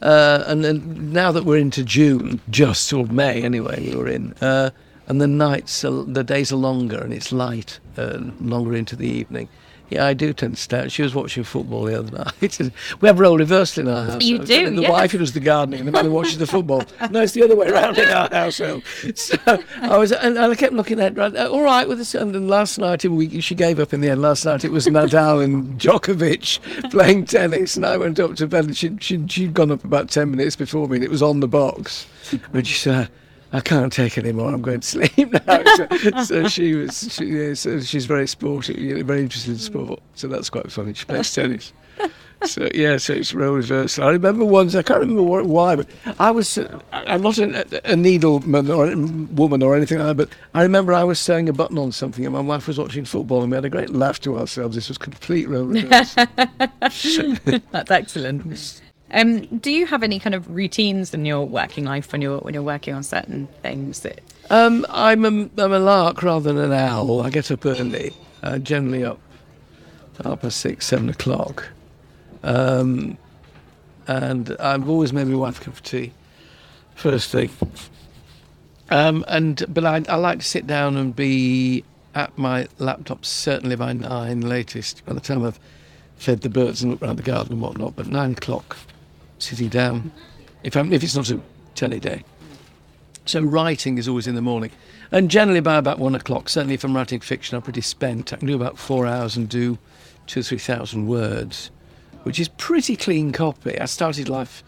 Uh, 0.02 0.44
and 0.46 0.62
then 0.62 1.12
now 1.12 1.32
that 1.32 1.44
we're 1.44 1.56
into 1.56 1.82
June, 1.82 2.40
just 2.50 2.92
or 2.92 3.06
May 3.06 3.42
anyway, 3.42 3.88
we 3.88 3.96
were 3.96 4.08
in, 4.08 4.34
uh, 4.40 4.70
and 5.08 5.20
the 5.20 5.26
nights, 5.26 5.84
are, 5.84 6.02
the 6.02 6.22
days 6.22 6.52
are 6.52 6.56
longer 6.56 6.98
and 6.98 7.14
it's 7.14 7.32
light, 7.32 7.80
uh, 7.96 8.18
longer 8.40 8.74
into 8.74 8.94
the 8.96 9.08
evening. 9.08 9.48
Yeah, 9.88 10.04
I 10.04 10.14
do 10.14 10.32
tend 10.32 10.56
to 10.56 10.60
stay 10.60 10.80
out. 10.80 10.90
She 10.90 11.02
was 11.02 11.14
watching 11.14 11.44
football 11.44 11.84
the 11.84 11.98
other 11.98 12.18
night. 12.18 12.58
we 13.00 13.06
have 13.08 13.20
role 13.20 13.38
reversal 13.38 13.86
in 13.86 13.94
our 13.94 14.04
house. 14.04 14.22
You 14.24 14.38
do, 14.38 14.70
The 14.70 14.82
yes. 14.82 14.90
wife 14.90 15.12
who 15.12 15.18
does 15.18 15.32
the 15.32 15.40
gardening 15.40 15.80
and 15.80 15.88
the 15.88 15.92
man 15.92 16.04
who 16.06 16.10
watches 16.10 16.38
the 16.38 16.46
football. 16.46 16.82
No, 17.10 17.22
it's 17.22 17.32
the 17.32 17.42
other 17.44 17.54
way 17.54 17.68
around 17.68 17.96
in 17.98 18.08
our 18.08 18.28
household. 18.30 18.82
So 19.14 19.36
I 19.80 19.96
was, 19.96 20.12
and 20.12 20.38
I 20.38 20.54
kept 20.54 20.72
looking 20.72 21.00
at, 21.00 21.16
right, 21.16 21.34
all 21.36 21.62
right 21.62 21.88
with 21.88 21.98
this. 21.98 22.14
And 22.14 22.34
then 22.34 22.48
last 22.48 22.78
night, 22.78 23.04
we, 23.04 23.40
she 23.40 23.54
gave 23.54 23.78
up 23.78 23.92
in 23.94 24.00
the 24.00 24.10
end. 24.10 24.22
Last 24.22 24.44
night 24.44 24.64
it 24.64 24.72
was 24.72 24.86
Nadal 24.86 25.42
and 25.42 25.78
Djokovic 25.80 26.90
playing 26.90 27.26
tennis, 27.26 27.76
and 27.76 27.86
I 27.86 27.96
went 27.96 28.18
up 28.18 28.34
to 28.36 28.46
bed. 28.46 28.64
And 28.66 28.76
she'd, 28.76 29.02
she'd, 29.02 29.30
she'd 29.30 29.54
gone 29.54 29.70
up 29.70 29.84
about 29.84 30.10
ten 30.10 30.30
minutes 30.30 30.56
before 30.56 30.88
me, 30.88 30.96
and 30.96 31.04
it 31.04 31.10
was 31.10 31.22
on 31.22 31.40
the 31.40 31.48
box. 31.48 32.06
And 32.52 32.66
she 32.66 32.74
said. 32.74 33.08
I 33.52 33.60
can't 33.60 33.92
take 33.92 34.18
any 34.18 34.32
more. 34.32 34.52
I'm 34.52 34.62
going 34.62 34.80
to 34.80 34.86
sleep 34.86 35.32
now. 35.46 35.62
So, 35.76 36.24
so 36.24 36.48
she 36.48 36.74
was. 36.74 37.12
She, 37.12 37.26
yeah, 37.26 37.54
so 37.54 37.80
she's 37.80 38.06
very 38.06 38.26
sporty, 38.26 38.74
you 38.74 38.96
know, 38.96 39.04
very 39.04 39.20
interested 39.20 39.52
in 39.52 39.58
sport. 39.58 40.00
So 40.14 40.26
that's 40.28 40.50
quite 40.50 40.70
funny. 40.72 40.94
She 40.94 41.04
plays 41.04 41.32
tennis. 41.32 41.72
So 42.44 42.68
yeah, 42.74 42.98
so 42.98 43.14
it's 43.14 43.32
role 43.32 43.54
reversal. 43.54 44.04
I 44.04 44.10
remember 44.10 44.44
once. 44.44 44.74
I 44.74 44.82
can't 44.82 45.00
remember 45.00 45.22
what, 45.22 45.46
why, 45.46 45.76
but 45.76 45.88
I 46.18 46.30
was. 46.30 46.58
Uh, 46.58 46.80
I'm 46.92 47.22
not 47.22 47.38
a, 47.38 47.60
a 47.90 47.94
needleman 47.94 48.68
or 48.74 48.92
a 48.92 48.96
woman 49.34 49.62
or 49.62 49.74
anything 49.74 49.98
like 49.98 50.08
that. 50.08 50.28
But 50.28 50.36
I 50.52 50.62
remember 50.62 50.92
I 50.92 51.04
was 51.04 51.18
sewing 51.18 51.48
a 51.48 51.52
button 51.52 51.78
on 51.78 51.92
something, 51.92 52.24
and 52.26 52.34
my 52.34 52.40
wife 52.40 52.68
was 52.68 52.78
watching 52.78 53.04
football, 53.06 53.42
and 53.42 53.50
we 53.50 53.56
had 53.56 53.64
a 53.64 53.70
great 53.70 53.90
laugh 53.90 54.20
to 54.20 54.38
ourselves. 54.38 54.74
This 54.74 54.88
was 54.88 54.98
complete 54.98 55.48
role 55.48 55.64
reversal. 55.64 56.26
that's 56.36 57.90
excellent. 57.90 58.82
Um, 59.16 59.46
do 59.46 59.70
you 59.70 59.86
have 59.86 60.02
any 60.02 60.18
kind 60.20 60.34
of 60.34 60.48
routines 60.50 61.14
in 61.14 61.24
your 61.24 61.46
working 61.46 61.86
life 61.86 62.12
when 62.12 62.20
you're 62.20 62.38
when 62.38 62.52
you're 62.52 62.62
working 62.62 62.92
on 62.92 63.02
certain 63.02 63.48
things? 63.62 64.00
That, 64.00 64.20
Um, 64.50 64.84
I'm 64.90 65.24
a, 65.24 65.28
I'm 65.28 65.72
a 65.72 65.78
lark 65.78 66.22
rather 66.22 66.52
than 66.52 66.70
an 66.70 66.72
owl. 66.78 67.22
I 67.22 67.30
get 67.30 67.50
up 67.50 67.64
early, 67.64 68.12
uh, 68.42 68.58
generally 68.58 69.04
up 69.04 69.18
half 70.22 70.42
past 70.42 70.58
six, 70.60 70.86
seven 70.86 71.08
o'clock. 71.08 71.68
Um, 72.42 73.16
and 74.06 74.54
I've 74.60 74.88
always 74.88 75.14
made 75.14 75.26
my 75.28 75.36
wife 75.36 75.62
a 75.62 75.64
cup 75.64 75.74
of 75.74 75.82
tea 75.82 76.12
first 76.94 77.30
thing. 77.30 77.50
Um, 78.90 79.24
and 79.28 79.64
but 79.72 79.84
I, 79.84 80.02
I 80.08 80.16
like 80.16 80.40
to 80.40 80.44
sit 80.44 80.66
down 80.66 80.96
and 80.98 81.16
be 81.16 81.84
at 82.14 82.36
my 82.36 82.68
laptop 82.78 83.24
certainly 83.24 83.76
by 83.76 83.94
nine 83.94 84.42
latest. 84.42 85.04
By 85.06 85.14
the 85.14 85.20
time 85.20 85.42
I've 85.42 85.58
fed 86.16 86.42
the 86.42 86.48
birds 86.50 86.82
and 86.82 86.92
looked 86.92 87.02
around 87.02 87.16
the 87.16 87.22
garden 87.22 87.54
and 87.54 87.62
whatnot, 87.62 87.96
but 87.96 88.06
nine 88.08 88.32
o'clock, 88.32 88.76
sitting 89.38 89.68
down. 89.68 90.12
If 90.62 90.76
I'm 90.76 90.92
if 90.92 91.02
it's 91.02 91.16
not 91.16 91.30
a 91.30 91.40
telly 91.74 92.00
day. 92.00 92.24
So 93.24 93.40
writing 93.42 93.98
is 93.98 94.08
always 94.08 94.28
in 94.28 94.36
the 94.36 94.42
morning, 94.42 94.70
and 95.10 95.30
generally 95.30 95.60
by 95.60 95.76
about 95.76 95.98
one 95.98 96.14
o'clock. 96.14 96.48
Certainly, 96.48 96.74
if 96.74 96.84
I'm 96.84 96.94
writing 96.94 97.20
fiction, 97.20 97.56
I'm 97.56 97.62
pretty 97.62 97.80
spent. 97.80 98.32
I 98.32 98.36
can 98.36 98.46
do 98.46 98.54
about 98.54 98.78
four 98.78 99.06
hours 99.06 99.36
and 99.36 99.48
do 99.48 99.78
two 100.26 100.40
or 100.40 100.42
three 100.44 100.58
thousand 100.58 101.06
words, 101.08 101.70
which 102.22 102.38
is 102.38 102.48
pretty 102.48 102.96
clean 102.96 103.32
copy. 103.32 103.78
I 103.80 103.86
started 103.86 104.28
life, 104.28 104.62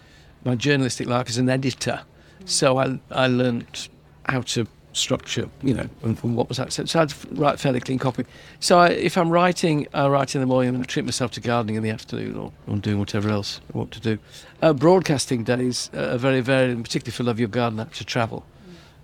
my 0.44 0.56
journalistic 0.56 1.06
life, 1.06 1.28
as 1.28 1.38
an 1.38 1.48
editor, 1.48 2.02
so 2.44 2.78
I 2.78 2.98
I 3.10 3.28
learnt 3.28 3.88
how 4.28 4.42
to 4.42 4.66
structure, 4.92 5.48
you 5.62 5.74
know, 5.74 5.88
and 6.02 6.18
from 6.18 6.34
what 6.34 6.48
was 6.48 6.58
that. 6.58 6.72
So, 6.72 7.00
I'd 7.00 7.12
write 7.38 7.60
fairly 7.60 7.80
clean 7.80 7.98
copy. 7.98 8.24
So 8.60 8.78
I, 8.78 8.88
if 8.88 9.16
I'm 9.16 9.30
writing, 9.30 9.86
I 9.94 10.08
write 10.08 10.34
in 10.34 10.40
the 10.40 10.46
morning 10.46 10.74
and 10.74 10.82
I 10.82 10.86
treat 10.86 11.04
myself 11.04 11.30
to 11.32 11.40
gardening 11.40 11.76
in 11.76 11.82
the 11.82 11.90
afternoon 11.90 12.36
or, 12.36 12.52
or 12.66 12.76
doing 12.76 12.98
whatever 12.98 13.28
else 13.28 13.60
I 13.72 13.78
want 13.78 13.92
to 13.92 14.00
do. 14.00 14.18
Uh, 14.60 14.72
broadcasting 14.72 15.44
days 15.44 15.90
are 15.94 16.18
very 16.18 16.40
varied, 16.40 16.70
and 16.70 16.84
particularly 16.84 17.16
for 17.16 17.24
Love 17.24 17.38
Your 17.38 17.48
Garden, 17.48 17.86
to 17.86 18.04
travel. 18.04 18.44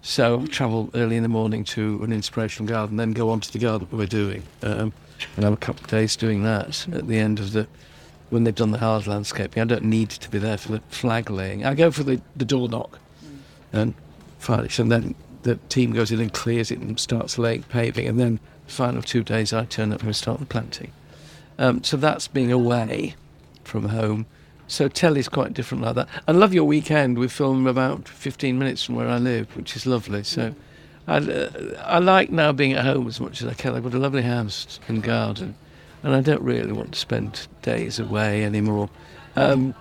So 0.02 0.40
I 0.42 0.46
travel 0.46 0.90
early 0.94 1.16
in 1.16 1.22
the 1.22 1.28
morning 1.28 1.64
to 1.64 2.02
an 2.02 2.12
inspirational 2.12 2.68
garden, 2.68 2.96
then 2.96 3.12
go 3.12 3.30
on 3.30 3.40
to 3.40 3.52
the 3.52 3.58
garden 3.58 3.88
we're 3.90 4.06
doing. 4.06 4.42
Um, 4.62 4.92
and 5.36 5.44
have 5.44 5.52
a 5.52 5.56
couple 5.56 5.84
of 5.84 5.90
days 5.90 6.16
doing 6.16 6.42
that 6.42 6.86
at 6.92 7.06
the 7.06 7.18
end 7.18 7.38
of 7.38 7.52
the, 7.52 7.66
when 8.30 8.44
they've 8.44 8.54
done 8.54 8.70
the 8.70 8.78
hard 8.78 9.06
landscaping. 9.06 9.62
I 9.62 9.66
don't 9.66 9.84
need 9.84 10.10
to 10.10 10.30
be 10.30 10.38
there 10.38 10.58
for 10.58 10.72
the 10.72 10.80
flag 10.90 11.30
laying. 11.30 11.64
I 11.64 11.74
go 11.74 11.90
for 11.90 12.02
the, 12.02 12.20
the 12.36 12.44
door 12.44 12.68
knock 12.68 12.98
and 13.72 13.94
finish, 14.38 14.78
and 14.78 14.90
then 14.90 15.14
the 15.44 15.56
team 15.68 15.92
goes 15.92 16.10
in 16.10 16.20
and 16.20 16.32
clears 16.32 16.70
it 16.70 16.80
and 16.80 16.98
starts 16.98 17.38
laying 17.38 17.62
paving, 17.64 18.08
and 18.08 18.18
then 18.18 18.40
final 18.66 19.02
two 19.02 19.22
days 19.22 19.52
I 19.52 19.64
turn 19.64 19.92
up 19.92 20.02
and 20.02 20.14
start 20.14 20.40
the 20.40 20.46
planting. 20.46 20.92
Um, 21.58 21.84
so 21.84 21.96
that's 21.96 22.26
being 22.26 22.50
away 22.50 23.14
from 23.62 23.88
home. 23.90 24.26
So 24.66 24.88
telly's 24.88 25.28
quite 25.28 25.52
different 25.52 25.84
like 25.84 25.94
that. 25.94 26.08
I 26.26 26.32
Love 26.32 26.54
Your 26.54 26.64
Weekend, 26.64 27.18
we 27.18 27.28
film 27.28 27.66
about 27.66 28.08
15 28.08 28.58
minutes 28.58 28.82
from 28.82 28.96
where 28.96 29.08
I 29.08 29.18
live, 29.18 29.54
which 29.56 29.76
is 29.76 29.86
lovely. 29.86 30.24
So 30.24 30.54
I, 31.06 31.18
uh, 31.18 31.82
I 31.84 31.98
like 31.98 32.30
now 32.30 32.50
being 32.52 32.72
at 32.72 32.84
home 32.84 33.06
as 33.06 33.20
much 33.20 33.42
as 33.42 33.48
I 33.48 33.54
can. 33.54 33.74
I've 33.74 33.84
got 33.84 33.94
a 33.94 33.98
lovely 33.98 34.22
house 34.22 34.80
and 34.88 35.02
garden, 35.02 35.54
and 36.02 36.14
I 36.14 36.22
don't 36.22 36.42
really 36.42 36.72
want 36.72 36.92
to 36.92 36.98
spend 36.98 37.46
days 37.62 37.98
away 37.98 38.44
anymore. 38.44 38.88
Um, 39.36 39.74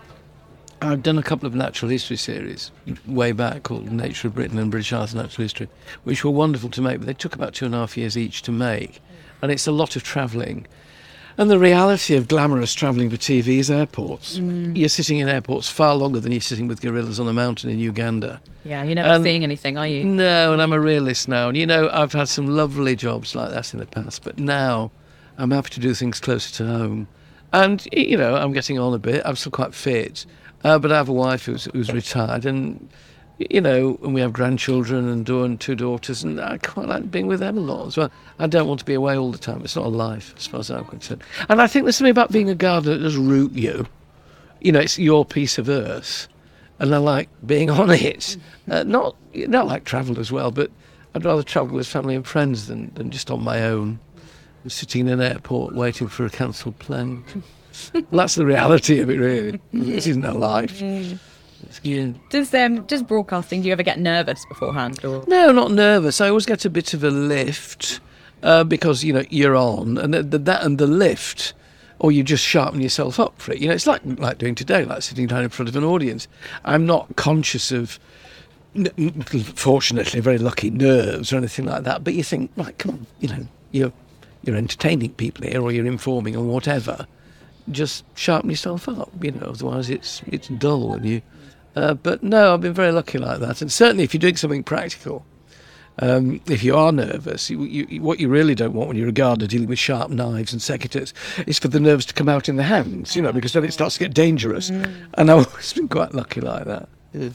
I've 0.83 1.01
done 1.01 1.17
a 1.17 1.23
couple 1.23 1.47
of 1.47 1.55
natural 1.55 1.89
history 1.89 2.17
series 2.17 2.71
way 3.07 3.31
back 3.31 3.63
called 3.63 3.89
Nature 3.91 4.27
of 4.27 4.35
Britain 4.35 4.59
and 4.59 4.69
British 4.69 4.91
Art 4.91 5.11
and 5.13 5.21
Natural 5.21 5.43
History, 5.43 5.69
which 6.03 6.25
were 6.25 6.31
wonderful 6.31 6.69
to 6.71 6.81
make, 6.81 6.97
but 6.99 7.07
they 7.07 7.13
took 7.13 7.35
about 7.35 7.53
two 7.53 7.65
and 7.65 7.73
a 7.73 7.77
half 7.79 7.95
years 7.97 8.17
each 8.17 8.41
to 8.43 8.51
make. 8.51 9.01
And 9.41 9.51
it's 9.51 9.65
a 9.65 9.71
lot 9.71 9.95
of 9.95 10.03
travelling. 10.03 10.67
And 11.37 11.49
the 11.49 11.57
reality 11.57 12.15
of 12.15 12.27
glamorous 12.27 12.73
travelling 12.73 13.09
for 13.09 13.15
TV 13.17 13.57
is 13.59 13.71
airports. 13.71 14.37
You're 14.37 14.89
sitting 14.89 15.17
in 15.19 15.29
airports 15.29 15.69
far 15.69 15.95
longer 15.95 16.19
than 16.19 16.31
you're 16.31 16.41
sitting 16.41 16.67
with 16.67 16.81
gorillas 16.81 17.19
on 17.19 17.27
a 17.27 17.33
mountain 17.33 17.69
in 17.69 17.79
Uganda. 17.79 18.41
yeah, 18.65 18.83
you're 18.83 18.95
never 18.95 19.09
Um, 19.15 19.23
seeing 19.23 19.43
anything, 19.43 19.77
are 19.77 19.87
you? 19.87 20.03
No, 20.03 20.53
and 20.53 20.61
I'm 20.61 20.73
a 20.73 20.79
realist 20.79 21.27
now. 21.27 21.47
And 21.47 21.57
you 21.57 21.65
know, 21.65 21.89
I've 21.93 22.11
had 22.13 22.27
some 22.29 22.47
lovely 22.47 22.95
jobs 22.95 23.35
like 23.35 23.49
that 23.51 23.73
in 23.73 23.79
the 23.79 23.85
past, 23.85 24.23
but 24.23 24.37
now 24.37 24.91
I'm 25.37 25.51
happy 25.51 25.69
to 25.71 25.79
do 25.79 25.93
things 25.93 26.19
closer 26.19 26.53
to 26.55 26.67
home. 26.67 27.07
And, 27.51 27.87
you 27.91 28.17
know, 28.17 28.35
I'm 28.35 28.51
getting 28.51 28.77
on 28.79 28.93
a 28.93 28.99
bit. 28.99 29.21
I'm 29.25 29.35
still 29.35 29.51
quite 29.51 29.73
fit. 29.75 30.25
Uh, 30.63 30.79
but 30.79 30.91
I 30.91 30.97
have 30.97 31.09
a 31.09 31.13
wife 31.13 31.45
who's, 31.45 31.65
who's 31.73 31.91
retired, 31.91 32.45
and, 32.45 32.89
you 33.37 33.61
know, 33.61 33.99
and 34.03 34.13
we 34.13 34.21
have 34.21 34.31
grandchildren 34.31 35.09
and, 35.09 35.59
two 35.59 35.75
daughters, 35.75 36.23
and 36.23 36.39
I 36.39 36.57
quite 36.57 36.87
like 36.87 37.11
being 37.11 37.27
with 37.27 37.39
them 37.39 37.57
a 37.57 37.61
lot 37.61 37.87
as 37.87 37.97
well. 37.97 38.11
I 38.39 38.47
don't 38.47 38.67
want 38.67 38.79
to 38.79 38.85
be 38.85 38.93
away 38.93 39.17
all 39.17 39.31
the 39.31 39.37
time. 39.37 39.61
It's 39.63 39.75
not 39.75 39.85
a 39.85 39.89
life, 39.89 40.33
as 40.37 40.47
far 40.47 40.61
as 40.61 40.69
I'm 40.69 40.85
concerned. 40.85 41.23
And 41.49 41.61
I 41.61 41.67
think 41.67 41.85
there's 41.85 41.97
something 41.97 42.11
about 42.11 42.31
being 42.31 42.49
a 42.49 42.55
gardener 42.55 42.93
that 42.95 43.03
does 43.03 43.17
root 43.17 43.51
you. 43.51 43.87
You 44.61 44.71
know, 44.71 44.79
it's 44.79 44.97
your 44.97 45.25
piece 45.25 45.57
of 45.57 45.67
earth 45.67 46.27
and 46.79 46.93
I 46.93 46.97
like 46.97 47.29
being 47.45 47.69
on 47.81 47.89
it. 47.89 48.37
Uh, 48.69 48.83
not 48.83 49.15
not 49.33 49.67
like 49.67 49.85
travel 49.85 50.19
as 50.19 50.31
well, 50.31 50.51
but 50.51 50.69
I'd 51.15 51.25
rather 51.25 51.43
travel 51.43 51.75
with 51.75 51.87
family 51.87 52.15
and 52.15 52.25
friends 52.25 52.67
than, 52.67 52.91
than 52.95 53.11
just 53.11 53.31
on 53.31 53.43
my 53.43 53.63
own, 53.63 53.99
sitting 54.67 55.07
in 55.07 55.13
an 55.13 55.21
airport 55.21 55.75
waiting 55.75 56.07
for 56.07 56.25
a 56.25 56.29
cancelled 56.29 56.79
plane. 56.79 57.23
that's 58.11 58.35
the 58.35 58.45
reality 58.45 58.99
of 58.99 59.09
it, 59.09 59.17
really. 59.19 59.59
This 59.73 60.07
isn't 60.07 60.25
a 60.25 60.33
life. 60.33 60.81
Yeah. 61.81 62.11
Does 62.29 62.53
um 62.53 62.83
does 62.85 63.01
broadcasting? 63.03 63.61
Do 63.61 63.67
you 63.67 63.73
ever 63.73 63.83
get 63.83 63.99
nervous 63.99 64.45
beforehand? 64.45 65.03
Or 65.05 65.23
No, 65.27 65.51
not 65.51 65.71
nervous. 65.71 66.19
I 66.21 66.29
always 66.29 66.45
get 66.45 66.65
a 66.65 66.69
bit 66.69 66.93
of 66.93 67.03
a 67.03 67.09
lift 67.09 67.99
uh, 68.43 68.63
because 68.63 69.03
you 69.03 69.13
know 69.13 69.23
you're 69.29 69.55
on, 69.55 69.97
and 69.97 70.13
the, 70.13 70.23
the, 70.23 70.37
that 70.39 70.63
and 70.63 70.77
the 70.77 70.85
lift, 70.87 71.53
or 71.99 72.11
you 72.11 72.21
just 72.21 72.43
sharpen 72.43 72.81
yourself 72.81 73.19
up 73.19 73.39
for 73.41 73.53
it. 73.53 73.59
You 73.59 73.69
know, 73.69 73.73
it's 73.73 73.87
like 73.87 74.01
like 74.05 74.37
doing 74.37 74.55
today, 74.55 74.83
like 74.83 75.01
sitting 75.01 75.25
down 75.27 75.41
in 75.43 75.49
front 75.49 75.69
of 75.69 75.75
an 75.75 75.83
audience. 75.85 76.27
I'm 76.65 76.85
not 76.85 77.15
conscious 77.15 77.71
of. 77.71 77.97
n- 78.75 79.21
Fortunately, 79.55 80.19
very 80.19 80.37
lucky 80.37 80.69
nerves 80.69 81.31
or 81.31 81.37
anything 81.37 81.65
like 81.65 81.83
that. 81.83 82.03
But 82.03 82.13
you 82.13 82.23
think, 82.23 82.51
right, 82.57 82.77
come 82.77 82.91
on, 82.91 83.07
you 83.21 83.29
know, 83.29 83.47
you're 83.71 83.93
you're 84.43 84.57
entertaining 84.57 85.13
people 85.13 85.47
here, 85.47 85.61
or 85.61 85.71
you're 85.71 85.85
informing, 85.87 86.35
or 86.35 86.43
whatever. 86.43 87.07
Just 87.71 88.03
sharpen 88.15 88.49
yourself 88.49 88.89
up, 88.89 89.09
you 89.21 89.31
know. 89.31 89.47
Otherwise, 89.47 89.89
it's 89.89 90.21
it's 90.27 90.47
dull, 90.49 90.93
and 90.93 91.05
you. 91.05 91.21
Uh, 91.75 91.93
but 91.93 92.21
no, 92.21 92.53
I've 92.53 92.61
been 92.61 92.73
very 92.73 92.91
lucky 92.91 93.17
like 93.17 93.39
that, 93.39 93.61
and 93.61 93.71
certainly 93.71 94.03
if 94.03 94.13
you're 94.13 94.19
doing 94.19 94.35
something 94.35 94.63
practical, 94.63 95.25
um, 95.99 96.41
if 96.47 96.63
you 96.63 96.75
are 96.75 96.91
nervous, 96.91 97.49
you, 97.49 97.63
you, 97.63 98.01
what 98.01 98.19
you 98.19 98.27
really 98.27 98.53
don't 98.53 98.73
want 98.73 98.89
when 98.89 98.97
you're 98.97 99.07
a 99.07 99.11
gardener 99.13 99.47
dealing 99.47 99.67
with 99.67 99.79
sharp 99.79 100.09
knives 100.09 100.51
and 100.53 100.61
secateurs 100.61 101.13
is 101.47 101.57
for 101.59 101.67
the 101.69 101.79
nerves 101.79 102.05
to 102.07 102.13
come 102.13 102.29
out 102.29 102.49
in 102.49 102.57
the 102.57 102.63
hands, 102.63 103.15
you 103.15 103.21
know, 103.21 103.31
because 103.31 103.53
then 103.53 103.63
it 103.63 103.73
starts 103.73 103.95
to 103.95 103.99
get 103.99 104.13
dangerous. 104.13 104.69
And 104.69 105.31
I've 105.31 105.47
always 105.47 105.73
been 105.73 105.87
quite 105.87 106.13
lucky 106.13 106.41
like 106.41 106.65
that. 106.65 106.89
Yeah. 107.13 107.29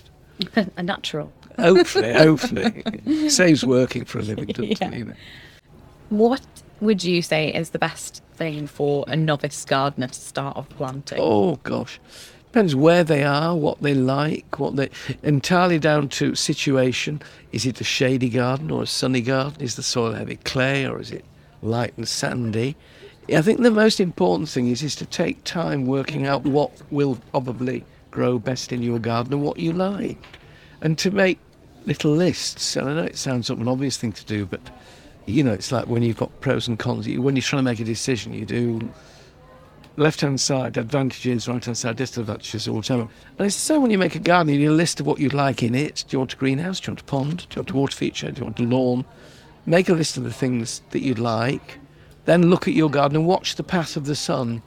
a 0.76 0.82
natural. 0.82 1.32
Hopefully, 1.58 2.12
hopefully. 2.12 3.28
Saves 3.28 3.64
working 3.64 4.04
for 4.04 4.18
a 4.18 4.22
living, 4.22 4.46
doesn't 4.46 4.80
Yeah. 4.80 4.88
it? 4.90 4.98
You 4.98 5.04
know? 5.06 5.14
What 6.10 6.40
would 6.80 7.04
you 7.04 7.22
say 7.22 7.52
is 7.52 7.70
the 7.70 7.78
best 7.78 8.22
thing 8.34 8.66
for 8.66 9.04
a 9.08 9.16
novice 9.16 9.64
gardener 9.64 10.08
to 10.08 10.20
start 10.20 10.56
off 10.56 10.68
planting? 10.70 11.18
Oh 11.20 11.56
gosh, 11.56 12.00
depends 12.46 12.74
where 12.74 13.04
they 13.04 13.24
are, 13.24 13.56
what 13.56 13.82
they 13.82 13.94
like, 13.94 14.58
what 14.58 14.76
they 14.76 14.90
entirely 15.22 15.78
down 15.78 16.08
to 16.10 16.34
situation. 16.34 17.20
Is 17.52 17.66
it 17.66 17.80
a 17.80 17.84
shady 17.84 18.28
garden 18.28 18.70
or 18.70 18.82
a 18.82 18.86
sunny 18.86 19.20
garden? 19.20 19.62
Is 19.62 19.76
the 19.76 19.82
soil 19.82 20.12
heavy 20.12 20.36
clay 20.36 20.86
or 20.86 21.00
is 21.00 21.10
it 21.10 21.24
light 21.62 21.94
and 21.96 22.08
sandy? 22.08 22.76
I 23.28 23.42
think 23.42 23.60
the 23.60 23.70
most 23.70 24.00
important 24.00 24.48
thing 24.48 24.68
is 24.68 24.82
is 24.82 24.94
to 24.96 25.06
take 25.06 25.44
time 25.44 25.86
working 25.86 26.26
out 26.26 26.44
what 26.44 26.70
will 26.90 27.16
probably 27.30 27.84
grow 28.10 28.38
best 28.38 28.72
in 28.72 28.82
your 28.82 28.98
garden 28.98 29.34
and 29.34 29.42
what 29.42 29.58
you 29.58 29.72
like, 29.72 30.18
and 30.80 30.96
to 30.98 31.10
make 31.10 31.38
little 31.84 32.12
lists. 32.12 32.74
And 32.74 32.88
I 32.88 32.94
know 32.94 33.02
it 33.02 33.18
sounds 33.18 33.50
like 33.50 33.58
an 33.58 33.68
obvious 33.68 33.98
thing 33.98 34.12
to 34.12 34.24
do, 34.24 34.46
but 34.46 34.62
you 35.28 35.42
know, 35.44 35.52
it's 35.52 35.70
like 35.70 35.86
when 35.86 36.02
you've 36.02 36.16
got 36.16 36.40
pros 36.40 36.66
and 36.68 36.78
cons. 36.78 37.06
When 37.06 37.36
you're 37.36 37.42
trying 37.42 37.60
to 37.60 37.64
make 37.64 37.80
a 37.80 37.84
decision, 37.84 38.32
you 38.32 38.46
do 38.46 38.90
left 39.96 40.22
hand 40.22 40.40
side 40.40 40.76
advantages, 40.76 41.48
right 41.48 41.62
hand 41.62 41.76
side 41.76 41.96
disadvantages, 41.96 42.66
all 42.66 42.76
or 42.76 42.78
whatever. 42.78 43.02
And 43.02 43.46
it's 43.46 43.54
so 43.54 43.78
when 43.78 43.90
you 43.90 43.98
make 43.98 44.14
a 44.14 44.20
garden, 44.20 44.54
you 44.54 44.60
need 44.60 44.66
a 44.66 44.72
list 44.72 45.00
of 45.00 45.06
what 45.06 45.18
you'd 45.18 45.34
like 45.34 45.62
in 45.62 45.74
it. 45.74 46.04
Do 46.08 46.14
you 46.14 46.18
want 46.20 46.32
a 46.32 46.36
greenhouse? 46.36 46.80
Do 46.80 46.86
you 46.86 46.92
want 46.92 47.00
a 47.02 47.04
pond? 47.04 47.46
Do 47.50 47.56
you 47.56 47.60
want 47.60 47.70
a 47.70 47.74
water 47.74 47.96
feature? 47.96 48.30
Do 48.30 48.40
you 48.40 48.44
want 48.46 48.60
a 48.60 48.62
lawn? 48.62 49.04
Make 49.66 49.90
a 49.90 49.92
list 49.92 50.16
of 50.16 50.24
the 50.24 50.32
things 50.32 50.80
that 50.90 51.00
you'd 51.00 51.18
like. 51.18 51.78
Then 52.24 52.48
look 52.48 52.66
at 52.66 52.74
your 52.74 52.90
garden 52.90 53.16
and 53.16 53.26
watch 53.26 53.56
the 53.56 53.62
path 53.62 53.96
of 53.96 54.06
the 54.06 54.16
sun. 54.16 54.62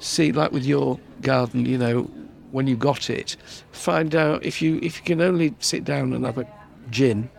See, 0.00 0.32
like 0.32 0.52
with 0.52 0.66
your 0.66 1.00
garden, 1.22 1.64
you 1.64 1.78
know, 1.78 2.10
when 2.50 2.66
you 2.66 2.76
got 2.76 3.08
it, 3.08 3.36
find 3.70 4.14
out 4.14 4.44
if 4.44 4.60
you 4.60 4.78
if 4.82 4.98
you 4.98 5.04
can 5.04 5.22
only 5.22 5.54
sit 5.60 5.84
down 5.84 6.12
and 6.12 6.26
have 6.26 6.36
a 6.36 6.46
gin 6.90 7.30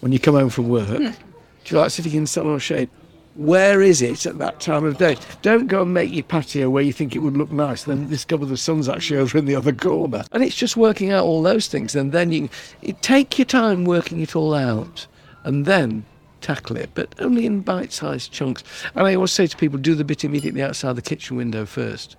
when 0.00 0.12
you 0.12 0.18
come 0.18 0.34
home 0.34 0.48
from 0.48 0.68
work. 0.68 0.88
Hmm. 0.88 1.31
Do 1.64 1.74
you 1.74 1.80
like 1.80 1.90
sitting 1.90 2.14
in 2.14 2.26
sun 2.26 2.46
or 2.46 2.58
shade? 2.58 2.90
where 3.34 3.80
is 3.80 4.02
it 4.02 4.26
at 4.26 4.38
that 4.38 4.60
time 4.60 4.84
of 4.84 4.98
day? 4.98 5.16
Don't 5.40 5.66
go 5.66 5.82
and 5.82 5.94
make 5.94 6.12
your 6.12 6.24
patio 6.24 6.68
where 6.68 6.82
you 6.82 6.92
think 6.92 7.16
it 7.16 7.20
would 7.20 7.36
look 7.36 7.50
nice, 7.50 7.84
then 7.84 8.08
discover 8.08 8.44
the 8.44 8.56
sun's 8.56 8.88
actually 8.88 9.18
over 9.18 9.38
in 9.38 9.46
the 9.46 9.56
other 9.56 9.72
corner. 9.72 10.24
And 10.32 10.42
it's 10.42 10.56
just 10.56 10.76
working 10.76 11.10
out 11.10 11.24
all 11.24 11.42
those 11.42 11.66
things, 11.66 11.94
and 11.96 12.12
then 12.12 12.32
you 12.32 12.48
take 13.00 13.38
your 13.38 13.46
time 13.46 13.84
working 13.84 14.20
it 14.20 14.36
all 14.36 14.54
out, 14.54 15.06
and 15.44 15.64
then 15.64 16.04
tackle 16.40 16.76
it, 16.76 16.90
but 16.94 17.14
only 17.20 17.46
in 17.46 17.60
bite-sized 17.60 18.32
chunks. 18.32 18.62
And 18.94 19.06
I 19.06 19.14
always 19.14 19.32
say 19.32 19.46
to 19.46 19.56
people, 19.56 19.78
do 19.78 19.94
the 19.94 20.04
bit 20.04 20.24
immediately 20.24 20.62
outside 20.62 20.96
the 20.96 21.02
kitchen 21.02 21.36
window 21.36 21.64
first, 21.64 22.16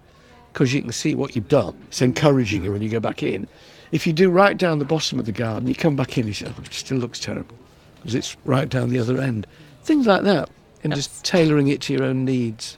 because 0.52 0.74
you 0.74 0.82
can 0.82 0.92
see 0.92 1.14
what 1.14 1.36
you've 1.36 1.48
done. 1.48 1.78
It's 1.88 2.02
encouraging 2.02 2.64
you 2.64 2.72
when 2.72 2.82
you 2.82 2.90
go 2.90 3.00
back 3.00 3.22
in. 3.22 3.48
If 3.92 4.08
you 4.08 4.14
do 4.14 4.32
right 4.32 4.58
down 4.58 4.80
the 4.80 4.86
bottom 4.86 5.20
of 5.20 5.26
the 5.26 5.32
garden, 5.32 5.68
you 5.68 5.76
come 5.76 5.96
back 5.96 6.18
in, 6.18 6.26
you 6.26 6.34
say, 6.34 6.48
oh, 6.48 6.62
it 6.64 6.74
still 6.74 6.98
looks 6.98 7.20
terrible, 7.20 7.56
because 8.04 8.16
it's 8.16 8.36
right 8.44 8.68
down 8.68 8.90
the 8.90 9.00
other 9.00 9.20
end. 9.20 9.48
Things 9.84 10.06
like 10.06 10.24
that 10.24 10.50
and 10.84 10.92
yes. 10.92 11.08
just 11.08 11.26
tailoring 11.26 11.70
it 11.70 11.82
to 11.82 11.94
your 11.94 12.04
own 12.04 12.26
needs. 12.26 12.78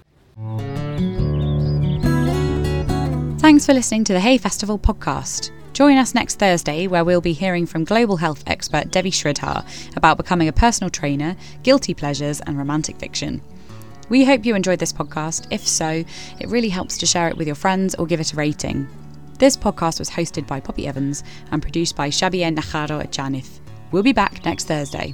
Thanks 3.40 3.66
for 3.66 3.74
listening 3.74 4.04
to 4.06 4.14
the 4.14 4.20
Hay 4.20 4.38
Festival 4.38 4.78
podcast. 4.78 5.52
Join 5.74 5.98
us 5.98 6.16
next 6.16 6.40
Thursday, 6.40 6.88
where 6.88 7.04
we'll 7.04 7.22
be 7.22 7.34
hearing 7.34 7.66
from 7.66 7.84
global 7.84 8.18
health 8.18 8.44
expert 8.48 8.92
Devi 8.92 9.12
Sridhar 9.12 9.66
about 9.98 10.18
becoming 10.18 10.48
a 10.48 10.54
personal 10.54 10.90
trainer, 10.90 11.36
guilty 11.64 11.94
pleasures, 11.94 12.40
and 12.42 12.58
romantic 12.58 12.98
fiction. 12.98 13.42
We 14.08 14.24
hope 14.24 14.46
you 14.46 14.56
enjoyed 14.56 14.80
this 14.80 14.94
podcast. 14.94 15.48
If 15.52 15.68
so, 15.68 16.06
it 16.40 16.48
really 16.48 16.70
helps 16.70 16.98
to 17.00 17.06
share 17.06 17.28
it 17.28 17.38
with 17.38 17.48
your 17.48 17.56
friends 17.56 17.96
or 17.96 18.06
give 18.06 18.20
it 18.20 18.34
a 18.34 18.36
rating. 18.36 18.88
This 19.40 19.58
podcast 19.58 20.00
was 20.00 20.12
hosted 20.12 20.48
by 20.48 20.60
Poppy 20.62 20.88
Evans 20.88 21.24
and 21.52 21.62
produced 21.62 21.96
by 21.96 22.10
Shabien 22.10 22.56
Nacharo 22.56 23.02
at 23.04 23.12
Janith. 23.12 23.60
We'll 23.92 24.04
be 24.04 24.14
back 24.14 24.44
next 24.46 24.66
Thursday. 24.66 25.14